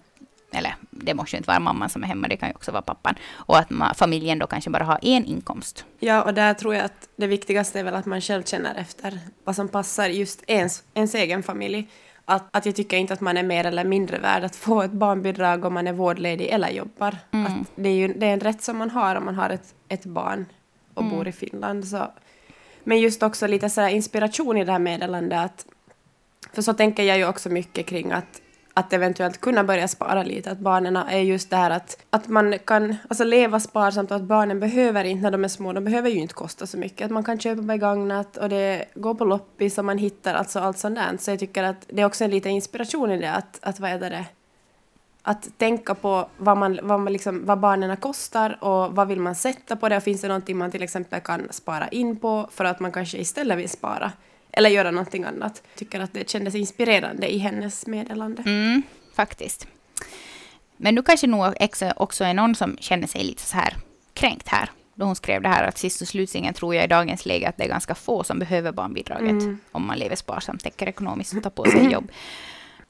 eller 0.56 0.76
det 0.92 1.13
måste 1.13 1.36
ju 1.36 1.38
inte 1.38 1.48
vara 1.48 1.60
mamman 1.60 1.89
som 1.89 2.04
är 2.04 2.08
hemma, 2.08 2.28
det 2.28 2.38
kan 2.38 2.50
ju 2.50 2.56
också 2.56 2.72
vara 2.72 2.82
pappan. 2.82 3.16
Och 3.34 3.58
att 3.58 3.70
ma- 3.70 3.94
familjen 3.94 4.39
då 4.39 4.48
kanske 4.48 4.70
bara 4.70 4.84
har 4.84 5.00
en 5.02 5.26
inkomst. 5.26 5.86
Ja, 6.00 6.22
och 6.24 6.34
där 6.34 6.54
tror 6.54 6.76
jag 6.76 6.86
att 6.86 7.10
det 7.16 7.28
viktigaste 7.28 7.80
är 7.80 7.84
väl 7.84 7.96
att 7.96 8.06
man 8.06 8.22
själv 8.22 8.44
känner 8.44 8.76
efter 8.76 9.20
vad 9.44 9.56
som 9.56 9.68
passar 9.68 10.10
just 10.10 10.44
ens, 10.48 10.84
ens 10.94 11.16
egen 11.16 11.44
familj. 11.44 11.88
Att, 12.26 12.44
att 12.52 12.66
jag 12.66 12.76
tycker 12.76 12.98
inte 12.98 13.13
att 13.13 13.22
man 13.22 13.38
är 13.38 13.44
mer 13.44 13.66
eller 13.66 13.84
mindre 13.84 14.18
värd 14.18 14.44
att 14.44 14.56
få 14.56 14.82
ett 14.82 14.92
barnbidrag 14.92 15.66
om 15.66 15.74
man 15.74 15.88
är 15.88 15.94
vårdledig 15.94 16.48
eller 16.48 16.70
jobbar. 16.70 17.18
Mm. 17.32 17.46
Att 17.46 17.68
det 17.76 17.89
är 17.89 17.94
ju 17.94 18.13
det 18.13 18.26
är 18.26 18.34
en 18.34 18.39
rätt 18.39 18.62
som 18.63 18.78
man 18.78 18.89
har 18.89 19.16
om 19.16 19.26
man 19.26 19.36
har 19.36 19.50
ett, 19.50 19.74
ett 19.88 20.06
barn 20.06 20.46
och 20.94 21.06
bor 21.06 21.28
i 21.28 21.32
Finland. 21.32 21.88
Så. 21.88 22.12
Men 22.84 23.00
just 23.00 23.24
också 23.24 23.48
lite 23.48 23.70
så 23.70 23.82
här 23.82 23.89
inspiration 23.89 24.58
i 24.58 24.66
det 24.66 24.72
här 24.72 24.80
meddelandet. 24.80 25.39
Att, 25.39 25.66
för 26.54 26.62
så 26.62 26.74
tänker 26.74 27.04
jag 27.04 27.18
ju 27.18 27.28
också 27.28 27.50
mycket 27.50 27.86
kring 27.88 28.12
att 28.12 28.42
att 28.73 28.93
eventuellt 28.93 29.41
kunna 29.41 29.63
börja 29.63 29.88
spara 29.88 30.23
lite. 30.23 30.51
Att 30.51 30.59
barnen 30.59 30.95
är 30.95 31.19
just 31.19 31.49
det 31.49 31.55
här 31.55 31.71
att, 31.71 31.97
att 32.09 32.27
man 32.27 32.59
kan 32.59 32.95
alltså 33.09 33.23
leva 33.23 33.59
sparsamt 33.59 34.12
och 34.12 34.17
att 34.17 34.23
barnen 34.23 34.59
behöver 34.59 35.03
inte 35.03 35.23
när 35.23 35.31
de 35.31 35.43
är 35.43 35.47
små, 35.47 35.73
de 35.73 35.83
behöver 35.83 36.09
ju 36.09 36.19
inte 36.19 36.33
kosta 36.33 36.67
så 36.67 36.77
mycket. 36.77 37.05
Att 37.05 37.12
man 37.12 37.23
kan 37.23 37.39
köpa 37.39 37.62
begagnat 37.62 38.38
och 38.38 38.49
det 38.49 38.86
går 38.95 39.13
på 39.13 39.25
loppis 39.25 39.77
och 39.77 39.86
man 39.86 39.97
hittar 39.97 40.33
alltså 40.33 40.59
allt 40.59 40.77
sånt 40.77 40.95
där. 40.95 41.17
Så 41.19 41.31
jag 41.31 41.39
tycker 41.39 41.63
att 41.63 41.86
det 41.88 42.01
är 42.01 42.05
också 42.05 42.23
en 42.23 42.31
liten 42.31 42.51
inspiration 42.51 43.12
i 43.12 43.17
det 43.17 43.31
att, 43.31 43.59
att 43.62 43.79
vad 43.79 43.91
är 43.91 43.99
det 43.99 44.25
att 45.23 45.57
tänka 45.57 45.95
på 45.95 46.27
vad, 46.38 46.57
man, 46.57 46.79
vad, 46.83 46.99
man 46.99 47.13
liksom, 47.13 47.45
vad 47.45 47.59
barnen 47.59 47.97
kostar 47.97 48.63
och 48.63 48.95
vad 48.95 49.07
vill 49.07 49.19
man 49.19 49.36
sätta 49.36 49.75
på 49.75 49.89
det 49.89 49.97
och 49.97 50.03
finns 50.03 50.21
det 50.21 50.27
någonting 50.27 50.57
man 50.57 50.71
till 50.71 50.83
exempel 50.83 51.19
kan 51.19 51.47
spara 51.49 51.88
in 51.88 52.19
på 52.19 52.47
för 52.51 52.65
att 52.65 52.79
man 52.79 52.91
kanske 52.91 53.17
istället 53.17 53.57
vill 53.57 53.69
spara 53.69 54.12
eller 54.54 54.70
göra 54.70 54.92
någonting 54.92 55.24
annat. 55.24 55.63
Tycker 55.76 56.00
att 56.00 56.13
det 56.13 56.30
kändes 56.30 56.56
inspirerande 56.56 57.34
i 57.34 57.38
hennes 57.38 57.88
meddelande. 57.88 58.44
Mm, 58.46 58.84
faktiskt. 59.16 59.68
Men 60.78 60.96
nu 60.96 61.02
kanske 61.02 61.28
nog 61.28 61.54
också, 61.96 62.24
är 62.24 62.34
någon 62.34 62.56
som 62.56 62.78
känner 62.80 63.08
sig 63.08 63.24
lite 63.24 63.42
så 63.42 63.58
här 63.58 63.76
kränkt 64.13 64.48
här. 64.48 64.70
Då 64.96 65.06
hon 65.06 65.16
skrev 65.16 65.42
det 65.42 65.50
här 65.50 65.63
att 65.63 65.78
sist 65.78 66.02
och 66.02 66.08
slutligen 66.08 66.54
tror 66.54 66.76
jag 66.76 66.84
i 66.84 66.88
dagens 66.88 67.26
läge 67.26 67.50
att 67.50 67.58
det 67.58 67.63
är 67.63 67.68
ganska 67.68 67.96
få 67.96 68.24
som 68.24 68.39
behöver 68.39 68.72
barnbidraget. 68.72 69.30
Mm. 69.30 69.60
Om 69.72 69.88
man 69.88 70.00
lever 70.00 70.16
sparsamt, 70.16 70.63
tänker 70.63 70.89
ekonomiskt 70.89 71.34
och 71.36 71.44
tar 71.44 71.50
på 71.50 71.66
sig 71.66 71.92
jobb. 71.92 72.12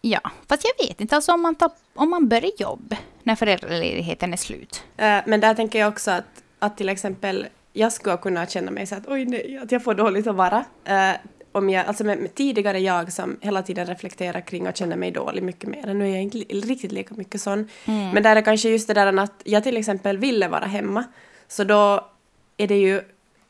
Ja, 0.06 0.20
fast 0.50 0.64
jag 0.64 0.88
vet 0.88 1.02
inte. 1.02 1.16
Alltså 1.16 1.32
om 1.32 1.42
man, 1.42 1.56
tar, 1.56 1.72
om 1.94 2.10
man 2.10 2.28
börjar 2.28 2.52
jobb 2.58 2.96
när 3.24 3.36
föräldraledigheten 3.36 4.34
är 4.34 4.38
slut. 4.38 4.84
Eh, 4.98 5.20
Men 5.26 5.40
där 5.40 5.54
tänker 5.54 5.80
jag 5.80 5.90
också 5.90 6.12
att, 6.12 6.44
att 6.60 6.78
till 6.78 6.90
exempel 6.90 7.48
jag 7.74 7.94
skulle 7.94 8.18
kunna 8.18 8.48
känna 8.48 8.72
mig 8.72 8.88
så 8.88 8.96
att 8.96 9.08
oj 9.08 9.26
nej, 9.26 9.58
att 9.64 9.72
jag 9.72 9.84
får 9.84 9.94
dåligt 9.94 10.28
att 10.28 10.36
vara. 10.36 10.66
Eh, 10.86 11.12
om 11.54 11.70
jag, 11.70 11.86
alltså 11.86 12.04
med, 12.04 12.18
med 12.18 12.36
tidigare 12.36 12.80
jag 12.80 13.14
som 13.14 13.38
hela 13.42 13.62
tiden 13.62 13.86
reflekterar 13.86 14.42
kring 14.42 14.68
och 14.68 14.76
känner 14.76 14.96
mig 14.96 15.12
dålig 15.12 15.44
mycket 15.44 15.70
mer. 15.70 15.94
Nu 15.94 16.06
är 16.06 16.14
jag 16.14 16.22
inte 16.22 16.38
riktigt 16.38 16.92
lika 16.92 17.16
mycket 17.16 17.42
sån. 17.42 17.70
Men 17.86 18.24
där 18.24 18.36
är 18.36 18.42
kanske 18.42 18.70
just 18.70 18.88
det 18.88 18.94
där 18.94 19.20
att 19.20 19.42
jag 19.44 19.64
till 19.64 19.78
exempel 19.78 20.18
ville 20.18 20.48
vara 20.48 20.66
hemma. 20.66 21.04
Så 21.48 21.64
då 21.64 22.10
är 22.58 22.68
det 22.68 22.78
ju 22.78 23.02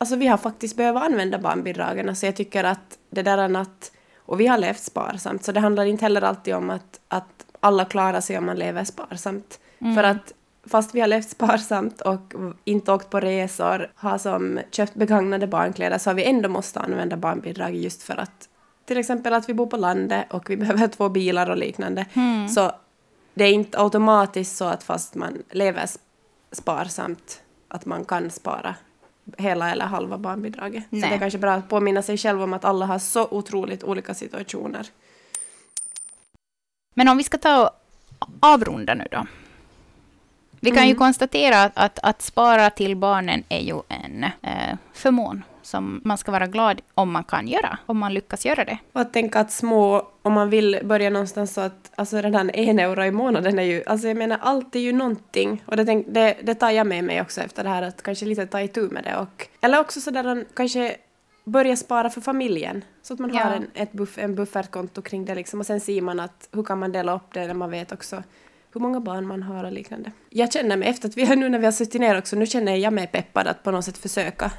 alltså 0.03 0.15
vi 0.15 0.27
har 0.27 0.37
faktiskt 0.37 0.77
behövt 0.77 1.03
använda 1.03 1.39
barnbidragen, 1.39 2.15
så 2.15 2.25
jag 2.25 2.35
tycker 2.35 2.63
att 2.63 2.97
det 3.09 3.21
där 3.21 3.37
är 3.37 3.57
att, 3.57 3.91
och 4.17 4.39
vi 4.39 4.47
har 4.47 4.57
levt 4.57 4.79
sparsamt, 4.79 5.43
så 5.43 5.51
det 5.51 5.59
handlar 5.59 5.85
inte 5.85 6.05
heller 6.05 6.21
alltid 6.21 6.55
om 6.55 6.69
att, 6.69 6.99
att 7.07 7.45
alla 7.59 7.85
klarar 7.85 8.21
sig 8.21 8.37
om 8.37 8.45
man 8.45 8.57
lever 8.57 8.83
sparsamt. 8.83 9.59
Mm. 9.79 9.95
För 9.95 10.03
att 10.03 10.33
fast 10.67 10.95
vi 10.95 10.99
har 10.99 11.08
levt 11.08 11.30
sparsamt 11.30 12.02
och 12.02 12.34
inte 12.63 12.91
åkt 12.91 13.10
på 13.10 13.19
resor, 13.19 13.91
har 13.95 14.17
som 14.17 14.60
köpt 14.71 14.93
begagnade 14.93 15.47
barnkläder, 15.47 15.97
så 15.97 16.10
har 16.10 16.15
vi 16.15 16.23
ändå 16.23 16.49
måste 16.49 16.80
använda 16.80 17.17
barnbidrag 17.17 17.76
just 17.76 18.04
för 18.04 18.17
att 18.17 18.49
till 18.86 18.97
exempel 18.97 19.34
att 19.34 19.49
vi 19.49 19.54
bor 19.54 19.67
på 19.67 19.78
landet 19.78 20.26
och 20.30 20.49
vi 20.49 20.58
behöver 20.63 20.88
två 20.88 21.10
bilar 21.10 21.49
och 21.49 21.58
liknande. 21.58 22.06
Mm. 22.13 22.49
Så 22.49 22.71
det 23.34 23.43
är 23.43 23.54
inte 23.54 23.80
automatiskt 23.80 24.58
så 24.58 24.65
att 24.65 24.84
fast 24.84 25.15
man 25.15 25.43
lever 25.52 25.82
sp- 25.86 25.99
sparsamt 26.52 27.41
att 27.67 27.86
man 27.86 28.06
kan 28.06 28.32
spara 28.32 28.76
hela 29.38 29.71
eller 29.71 29.86
halva 29.86 30.17
barnbidraget. 30.17 30.84
Så 30.84 30.95
Nej. 30.95 31.10
det 31.10 31.15
är 31.15 31.19
kanske 31.19 31.39
bra 31.39 31.54
att 31.54 31.69
påminna 31.69 32.02
sig 32.02 32.17
själv 32.17 32.41
om 32.41 32.54
att 32.54 32.65
alla 32.65 32.86
har 32.86 32.99
så 32.99 33.28
otroligt 33.32 33.84
olika 33.84 34.13
situationer. 34.13 34.88
Men 36.93 37.08
om 37.08 37.17
vi 37.17 37.23
ska 37.23 37.38
ta 37.38 37.67
och 38.19 38.28
avrunda 38.39 38.93
nu 38.93 39.08
då. 39.12 39.26
Vi 40.63 40.71
kan 40.71 40.84
ju 40.84 40.89
Mm. 40.91 40.97
konstatera 40.99 41.63
att, 41.63 41.71
att, 41.76 41.99
att 42.04 42.21
spara 42.21 42.69
till 42.69 42.95
barnen 42.95 43.43
är 43.49 43.60
ju 43.60 43.82
en 43.89 44.23
eh, 44.23 44.76
förmån 44.93 45.43
som 45.62 46.02
man 46.04 46.17
ska 46.17 46.32
vara 46.32 46.47
glad 46.47 46.82
om 46.95 47.12
man 47.12 47.23
kan 47.23 47.47
göra, 47.47 47.78
om 47.86 47.97
man 47.97 48.13
lyckas 48.13 48.45
göra 48.45 48.65
det. 48.65 48.78
Och 48.93 49.02
att 49.02 49.13
tänka 49.13 49.39
att 49.39 49.52
små, 49.52 50.08
om 50.21 50.34
man 50.34 50.49
vill 50.49 50.80
börja 50.84 51.10
någonstans 51.10 51.54
så 51.54 51.62
att 51.62 51.91
alltså 51.95 52.17
redan 52.21 52.49
en 52.49 52.80
euro 52.80 53.04
i 53.04 53.12
månaden 53.12 53.60
är 53.60 53.63
ju, 53.63 53.84
alltså 53.86 54.08
jag 54.08 54.17
menar 54.17 54.38
allt 54.41 54.76
är 54.76 54.80
ju 54.80 54.91
någonting. 54.93 55.63
Och 55.65 55.78
det, 55.78 55.86
tänk, 55.86 56.06
det, 56.10 56.38
det 56.43 56.56
tar 56.56 56.69
jag 56.71 56.88
med 56.88 57.04
mig 57.04 57.21
också 57.21 57.41
efter 57.41 57.63
det 57.63 57.69
här 57.69 57.82
att 57.82 58.04
kanske 58.04 58.26
lite 58.26 58.45
ta 58.47 58.62
itu 58.62 58.82
med 58.89 59.04
det 59.04 59.15
och, 59.17 59.47
eller 59.62 59.80
också 59.80 60.02
sådär 60.02 60.45
kanske 60.54 60.95
börja 61.45 61.76
spara 61.76 62.10
för 62.10 62.21
familjen. 62.21 62.84
Så 63.02 63.13
att 63.13 63.19
man 63.19 63.34
Ja. 63.34 63.43
har 63.43 63.52
en, 63.52 63.67
ett 63.73 63.91
buff, 63.91 64.17
en 64.17 64.36
buffertkonto 64.36 65.02
kring 65.02 65.26
det 65.26 65.36
liksom 65.36 65.60
och 65.60 65.65
sen 65.65 65.80
ser 65.82 66.02
man 66.02 66.19
att 66.19 66.49
hur 66.52 66.63
kan 66.63 66.80
man 66.80 66.91
dela 66.91 67.15
upp 67.15 67.34
det 67.34 67.47
när 67.47 67.54
man 67.54 67.71
vet 67.71 67.91
också 67.91 68.23
hur 68.73 68.81
många 68.81 68.99
barn 68.99 69.27
man 69.27 69.43
har 69.43 69.63
och 69.63 69.71
liknande. 69.71 70.12
Jag 70.29 70.53
känner 70.53 70.77
mig 70.77 70.88
efter 70.88 71.09
att 71.09 71.17
vi 71.17 71.25
har 71.25 71.36
nu 71.41 71.49
när 71.49 71.59
vi 71.59 71.65
har 71.65 71.71
suttit 71.71 72.01
ner 72.01 72.17
också, 72.17 72.36
nu 72.36 72.45
känner 72.45 72.75
jag 72.75 72.93
mig 72.93 73.07
peppad 73.07 73.47
att 73.47 73.63
på 73.63 73.71
något 73.71 73.86
sätt 73.86 73.97
försöka 73.97 74.51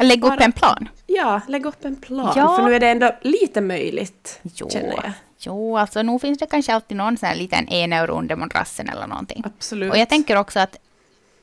Lägg 0.00 0.24
upp 0.24 0.40
en 0.40 0.52
plan. 0.52 0.88
Ja, 1.06 1.40
lägga 1.48 1.68
upp 1.68 1.84
en 1.84 1.96
plan. 1.96 2.32
Ja. 2.36 2.56
För 2.56 2.62
nu 2.62 2.74
är 2.74 2.80
det 2.80 2.88
ändå 2.88 3.16
lite 3.22 3.60
möjligt, 3.60 4.40
Jo, 4.42 4.70
känner 4.70 4.92
jag. 4.92 5.12
jo 5.38 5.78
alltså 5.78 6.02
nog 6.02 6.20
finns 6.20 6.38
det 6.38 6.46
kanske 6.46 6.74
alltid 6.74 6.96
någon 6.96 7.16
sån 7.16 7.28
här 7.28 7.36
liten 7.36 7.68
en 7.68 7.92
euro 7.92 8.18
under 8.18 8.36
madrassen 8.36 8.88
eller 8.88 9.06
någonting. 9.06 9.42
Absolut. 9.46 9.90
Och 9.92 9.98
jag 9.98 10.08
tänker 10.08 10.36
också 10.36 10.60
att 10.60 10.76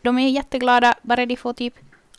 de 0.02 0.20
är 0.20 0.30
jätteglada 0.30 0.96
bara 1.02 1.26
de 1.26 1.36
får 1.36 1.54
typ 1.54 1.74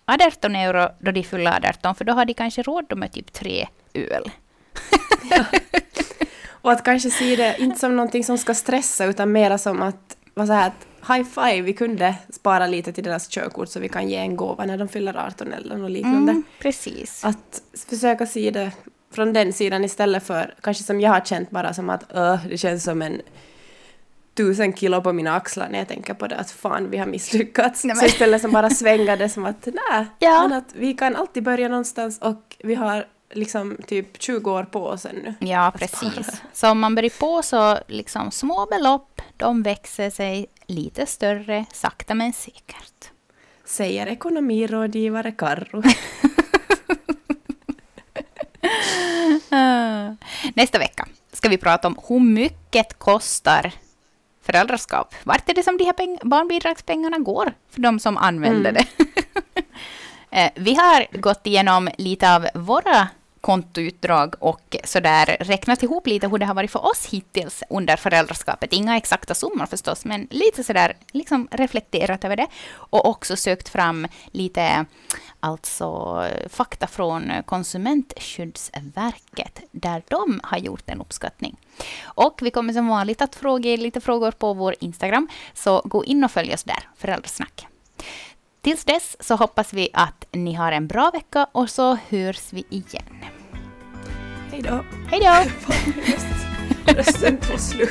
18 0.05 0.57
euro 0.57 0.89
då 0.99 1.11
de 1.11 1.23
fyller 1.23 1.69
18, 1.69 1.95
för 1.95 2.05
då 2.05 2.13
har 2.13 2.25
de 2.25 2.35
kanske 2.35 2.63
råd 2.63 2.99
med 2.99 3.13
typ 3.13 3.33
tre 3.33 3.69
öl. 3.95 4.31
Och 6.63 6.73
att 6.73 6.85
kanske 6.85 7.11
se 7.11 7.37
det 7.37 7.57
inte 7.59 7.79
som 7.79 7.97
någonting 7.97 8.25
som 8.25 8.39
ska 8.39 8.55
stressa 8.55 9.05
utan 9.05 9.33
mera 9.33 9.59
som 9.59 9.83
att 9.83 10.17
vara 10.35 10.47
så 10.47 10.53
här 10.53 10.67
att 10.67 10.87
high 11.17 11.29
five, 11.29 11.63
vi 11.63 11.73
kunde 11.73 12.15
spara 12.31 12.67
lite 12.67 12.93
till 12.93 13.05
deras 13.05 13.29
körkort 13.29 13.69
så 13.69 13.81
vi 13.81 13.89
kan 13.89 14.09
ge 14.09 14.17
en 14.17 14.37
gåva 14.37 14.65
när 14.65 14.79
de 14.79 14.89
fyller 14.89 15.17
18 15.27 15.53
eller 15.53 15.77
något 15.77 15.91
liknande. 15.91 16.33
Mm, 16.33 16.43
precis. 16.59 17.25
Att 17.25 17.63
försöka 17.89 18.27
se 18.27 18.51
det 18.51 18.71
från 19.13 19.33
den 19.33 19.53
sidan 19.53 19.85
istället 19.85 20.23
för 20.27 20.55
kanske 20.61 20.85
som 20.85 21.01
jag 21.01 21.11
har 21.11 21.21
känt 21.21 21.51
bara 21.51 21.75
som 21.75 21.91
att 21.91 22.13
öh, 22.15 22.47
det 22.49 22.59
känns 22.59 22.85
som 22.85 23.03
en 23.03 23.21
tusen 24.35 24.73
kilo 24.73 25.01
på 25.03 25.13
mina 25.13 25.35
axlar 25.37 25.69
när 25.69 25.79
jag 25.79 25.89
tänker 25.89 26.15
på 26.15 26.27
det 26.27 26.37
att 26.37 26.51
fan 26.51 26.91
vi 26.91 26.99
har 26.99 27.07
misslyckats. 27.07 27.85
Nej, 27.85 27.97
så 27.97 28.07
istället 28.07 28.43
som 28.43 28.53
bara 28.53 28.71
svänga 28.71 29.17
det 29.17 29.29
som 29.29 29.45
att 29.45 29.67
nej, 29.67 30.07
Ja. 30.19 30.43
men 30.49 30.59
att 30.59 30.75
vi 30.75 30.95
kan 30.95 31.17
alltid 31.17 31.43
börja 31.43 31.69
någonstans 31.69 32.19
och 32.19 32.57
vi 32.65 32.75
har 32.75 33.07
liksom 33.33 33.77
typ 33.87 34.23
20 34.23 34.51
år 34.53 34.65
på 34.65 34.87
oss 34.87 35.07
ännu. 35.07 35.35
Ja, 35.41 35.73
precis. 35.79 36.43
Så 36.53 36.71
om 36.71 36.81
man 36.81 36.95
börjar 36.95 37.11
på 37.21 37.43
så 37.43 37.79
liksom 37.89 38.31
små 38.31 38.67
belopp, 38.67 39.23
de 39.37 39.63
växer 39.63 40.11
sig 40.11 40.47
lite 40.67 41.07
större, 41.07 41.65
sakta 41.73 42.15
men 42.15 42.33
säkert. 42.33 43.11
Säger 43.65 44.07
ekonomirådgivare 44.07 45.33
Karro. 45.33 45.83
Nästa 50.55 50.79
vecka 50.79 51.09
ska 51.33 51.49
vi 51.49 51.59
prata 51.59 51.89
om 51.89 51.99
hur 52.09 52.21
mycket 52.21 52.99
kostar 52.99 53.73
föräldraskap. 54.43 55.15
Vart 55.25 55.49
är 55.49 55.55
det 55.55 55.63
som 55.63 55.77
de 55.79 55.85
här 55.85 55.93
peng- 55.93 56.19
barnbidragspengarna 56.29 57.19
går 57.19 57.53
för 57.71 57.81
de 57.81 57.99
som 58.01 58.17
använder 58.17 58.71
Mm. 58.71 58.75
det? 58.75 58.87
Eh, 60.31 60.51
vi 60.55 60.75
har 60.75 61.07
gått 61.21 61.47
igenom 61.47 61.89
lite 61.99 62.35
av 62.35 62.47
våra 62.55 63.09
kontoutdrag 63.43 64.35
och 64.39 64.77
sådär 64.85 65.37
räknat 65.41 65.83
ihop 65.83 66.07
lite 66.07 66.29
hur 66.29 66.39
det 66.39 66.47
har 66.47 66.55
varit 66.55 66.71
för 66.71 66.87
oss 66.87 67.07
hittills 67.07 67.63
under 67.71 67.97
föräldraskapet. 67.97 68.73
Inga 68.73 68.97
exakta 68.97 69.35
summor 69.35 69.67
förstås, 69.67 70.05
men 70.05 70.29
lite 70.31 70.65
sådär 70.65 70.97
liksom 71.13 71.49
reflekterat 71.51 72.25
över 72.25 72.37
det. 72.37 72.47
Och 72.75 73.09
också 73.09 73.37
sökt 73.37 73.69
fram 73.69 74.07
lite 74.31 74.85
alltså 75.41 76.23
fakta 76.49 76.87
från 76.87 77.33
Konsumentskyddsverket 77.45 79.61
där 79.71 80.03
de 80.09 80.41
har 80.45 80.59
gjort 80.59 80.85
en 80.87 81.01
uppskattning. 81.01 81.57
Och 82.05 82.39
vi 82.43 82.51
kommer 82.51 82.73
som 82.73 82.89
vanligt 82.89 83.23
att 83.23 83.35
fråga 83.35 83.71
er 83.71 83.77
lite 83.77 84.01
frågor 84.01 84.31
på 84.31 84.55
vår 84.55 84.75
Instagram, 84.81 85.29
så 85.55 85.83
gå 85.85 86.05
in 86.05 86.25
och 86.25 86.31
följ 86.31 86.55
oss 86.55 86.65
där, 86.65 86.89
Föräldrasnack. 86.97 87.67
Tills 88.63 88.85
dess 88.85 89.17
så 89.21 89.35
hoppas 89.37 89.73
vi 89.73 89.89
att 89.93 90.27
ni 90.33 90.55
har 90.55 90.73
en 90.73 90.87
bra 90.87 91.11
vecka 91.11 91.47
och 91.53 91.71
så 91.71 91.95
hörs 91.95 92.53
vi 92.53 92.65
igen. 92.71 93.25
Hej 94.51 94.63
då. 94.63 94.85
Hej 95.11 95.21
då! 95.21 95.51
Rösten 96.93 97.37
tog 97.37 97.61
slut. 97.61 97.91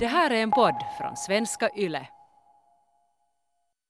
Det 0.00 0.06
här 0.06 0.30
är 0.30 0.42
en 0.42 0.50
podd 0.50 0.74
från 0.98 1.16
svenska 1.16 1.70
YLE. 1.76 2.08